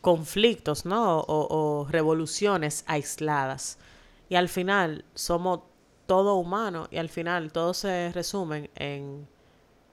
conflictos, 0.00 0.84
¿no? 0.84 1.20
O, 1.28 1.86
revoluciones 1.90 2.84
aisladas. 2.86 3.78
Y 4.28 4.36
al 4.36 4.48
final 4.48 5.04
somos 5.14 5.60
todo 6.06 6.34
humano 6.36 6.88
y 6.90 6.96
al 6.98 7.08
final 7.08 7.52
todos 7.52 7.78
se 7.78 8.10
resumen 8.12 8.70
en 8.74 9.28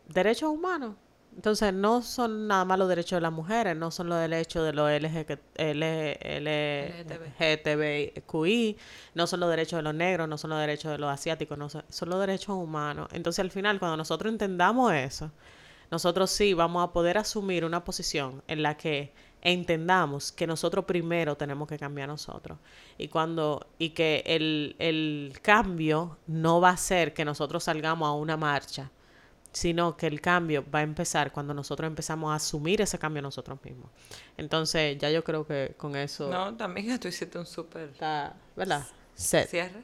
derechos 0.08 0.50
humanos. 0.50 0.96
Entonces 1.36 1.74
no 1.74 2.02
son 2.02 2.48
nada 2.48 2.66
más 2.66 2.78
los 2.78 2.90
derechos 2.90 3.18
de 3.18 3.22
las 3.22 3.32
mujeres, 3.32 3.76
no 3.76 3.90
son 3.90 4.10
los 4.10 4.20
derechos 4.20 4.66
de 4.66 4.74
los 4.74 4.92
LG 4.92 5.40
LGTBQI, 7.40 8.78
no 9.16 9.28
son 9.28 9.40
los 9.40 9.50
derechos 9.50 9.78
de 9.78 9.84
los 9.84 9.96
negros, 9.96 10.28
no 10.28 10.38
son 10.38 10.50
los 10.50 10.60
derechos 10.60 10.92
de 10.92 10.98
los 10.98 11.10
asiáticos, 11.10 11.58
no 11.58 11.70
son, 11.70 11.84
son 11.90 12.10
los 12.10 12.20
derechos 12.20 12.56
humanos. 12.56 13.08
Entonces 13.14 13.40
al 13.40 13.52
final 13.52 13.80
cuando 13.80 13.98
nosotros 13.98 14.32
entendamos 14.32 14.94
eso, 14.94 15.32
nosotros 15.90 16.32
sí 16.32 16.54
vamos 16.54 16.84
a 16.84 16.92
poder 16.92 17.18
asumir 17.18 17.64
una 17.66 17.84
posición 17.84 18.44
en 18.48 18.62
la 18.62 18.76
que 18.78 19.14
entendamos 19.42 20.32
que 20.32 20.46
nosotros 20.48 20.86
primero 20.86 21.36
tenemos 21.36 21.68
que 21.68 21.78
cambiar 21.80 22.08
nosotros 22.08 22.60
y 22.98 23.08
cuando 23.08 23.68
y 23.80 23.90
que 23.90 24.24
el, 24.26 24.76
el 24.80 25.34
cambio 25.42 26.18
no 26.28 26.62
va 26.62 26.70
a 26.72 26.78
ser 26.78 27.14
que 27.14 27.26
nosotros 27.26 27.64
salgamos 27.64 28.08
a 28.08 28.12
una 28.12 28.38
marcha 28.38 28.92
sino 29.52 29.98
que 29.98 30.08
el 30.08 30.22
cambio 30.22 30.64
va 30.74 30.80
a 30.80 30.84
empezar 30.84 31.32
cuando 31.32 31.54
nosotros 31.54 31.88
empezamos 31.88 32.32
a 32.32 32.36
asumir 32.36 32.82
ese 32.82 32.98
cambio 32.98 33.22
nosotros 33.22 33.60
mismos 33.64 33.90
entonces 34.38 34.98
ya 34.98 35.10
yo 35.10 35.24
creo 35.24 35.46
que 35.46 35.74
con 35.78 35.96
eso 35.96 36.30
No, 36.30 36.56
también 36.56 37.00
tú 37.00 37.08
hiciste 37.08 37.38
un 37.38 37.46
súper 37.46 37.90
verdad 38.56 38.86
set 39.16 39.50
cierre. 39.50 39.84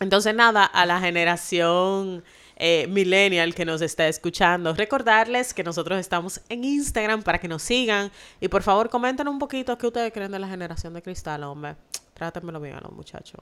entonces, 0.00 0.34
nada, 0.34 0.64
a 0.64 0.84
la 0.84 1.00
generación 1.00 2.22
eh, 2.56 2.86
millennial 2.88 3.54
que 3.54 3.64
nos 3.64 3.80
está 3.82 4.08
escuchando, 4.08 4.74
recordarles 4.74 5.54
que 5.54 5.62
nosotros 5.62 5.98
estamos 6.00 6.40
en 6.48 6.64
Instagram 6.64 7.22
para 7.22 7.38
que 7.38 7.46
nos 7.46 7.62
sigan 7.62 8.10
y 8.40 8.48
por 8.48 8.62
favor 8.64 8.90
comenten 8.90 9.28
un 9.28 9.38
poquito 9.38 9.78
qué 9.78 9.86
ustedes 9.86 10.12
creen 10.12 10.32
de 10.32 10.40
la 10.40 10.48
generación 10.48 10.92
de 10.92 11.02
cristal, 11.02 11.44
hombre. 11.44 11.76
Trátenmelo 12.14 12.60
bien 12.60 12.74
a 12.74 12.80
los 12.80 12.90
muchachos. 12.90 13.40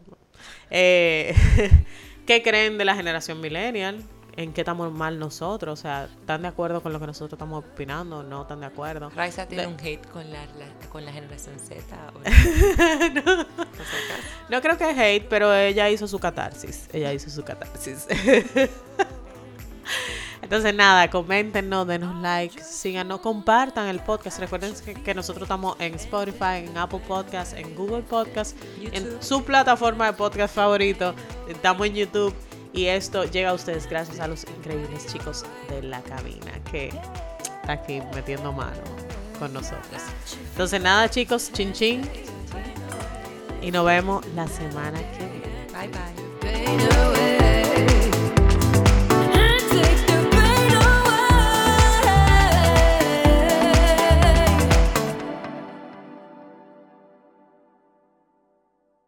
Eh, 0.71 1.35
¿Qué 2.27 2.43
creen 2.43 2.77
de 2.77 2.85
la 2.85 2.95
generación 2.95 3.41
millennial? 3.41 4.03
¿En 4.39 4.53
qué 4.53 4.61
estamos 4.61 4.93
mal 4.93 5.19
nosotros? 5.19 5.79
O 5.79 5.83
sea, 5.83 6.05
¿están 6.21 6.43
de 6.43 6.49
acuerdo 6.49 6.83
con 6.83 6.93
lo 6.93 7.01
que 7.01 7.07
nosotros 7.07 7.33
estamos 7.39 7.65
opinando? 7.65 8.23
¿No 8.23 8.43
están 8.43 8.61
de 8.61 8.67
acuerdo? 8.67 9.09
Raisa 9.11 9.47
tiene 9.47 9.63
De- 9.63 9.69
un 9.73 9.81
hate 9.81 10.07
con 10.11 10.31
la, 10.31 10.45
la- 10.45 10.89
con 10.91 11.05
la 11.07 11.13
generación 11.13 11.59
Z. 11.59 11.83
¿o? 12.09 12.13
Por 12.19 12.25
si 12.27 12.33
acaso. 12.83 13.47
No 14.51 14.61
creo 14.61 14.77
que 14.77 14.91
es 14.91 14.99
hate, 14.99 15.27
pero 15.29 15.55
ella 15.55 15.89
hizo 15.89 16.07
su 16.07 16.19
catarsis. 16.19 16.89
Ella 16.93 17.13
hizo 17.15 17.31
su 17.31 17.43
catarsis. 17.45 18.07
Entonces, 20.43 20.75
nada, 20.75 21.09
coméntenos, 21.11 21.87
denos 21.89 22.15
like, 22.23 22.63
síganos, 22.63 23.21
compartan 23.21 23.89
el 23.89 24.01
podcast. 24.01 24.39
Recuerden 24.39 24.75
que, 24.85 24.95
que 24.95 25.15
nosotros 25.15 25.43
estamos 25.45 25.77
en 25.81 25.95
Spotify, 25.95 26.59
en 26.67 26.77
Apple 26.79 27.01
Podcast, 27.09 27.55
en 27.55 27.75
Google 27.75 28.03
Podcast, 28.03 28.57
en 28.93 29.21
su 29.23 29.43
plataforma 29.45 30.07
de 30.07 30.13
podcast 30.13 30.55
favorito. 30.55 31.15
Estamos 31.49 31.87
en 31.89 31.95
YouTube. 31.95 32.35
Y 32.77 32.89
esto 32.89 33.25
llega 33.25 33.51
a 33.51 33.55
ustedes 33.55 33.89
gracias 33.89 34.21
a 34.21 34.29
los 34.29 34.45
increíbles 34.45 35.07
chicos 35.07 35.47
de 35.71 35.83
la 35.83 36.03
cabina 36.03 36.53
que 36.71 36.89
está 36.89 37.73
aquí 37.73 38.03
metiendo 38.15 38.53
mano 38.53 38.83
con 39.39 39.53
nosotros. 39.55 40.03
Entonces, 40.51 40.83
nada, 40.83 41.09
chicos, 41.09 41.51
chin 41.53 41.73
chin. 41.73 42.03
Y 43.63 43.71
nos 43.71 43.87
vemos 43.87 44.25
la 44.35 44.47
semana 44.47 44.99
que 45.13 45.25
viene. 45.25 45.67
Bye 45.73 45.89
bye. 45.89 47.46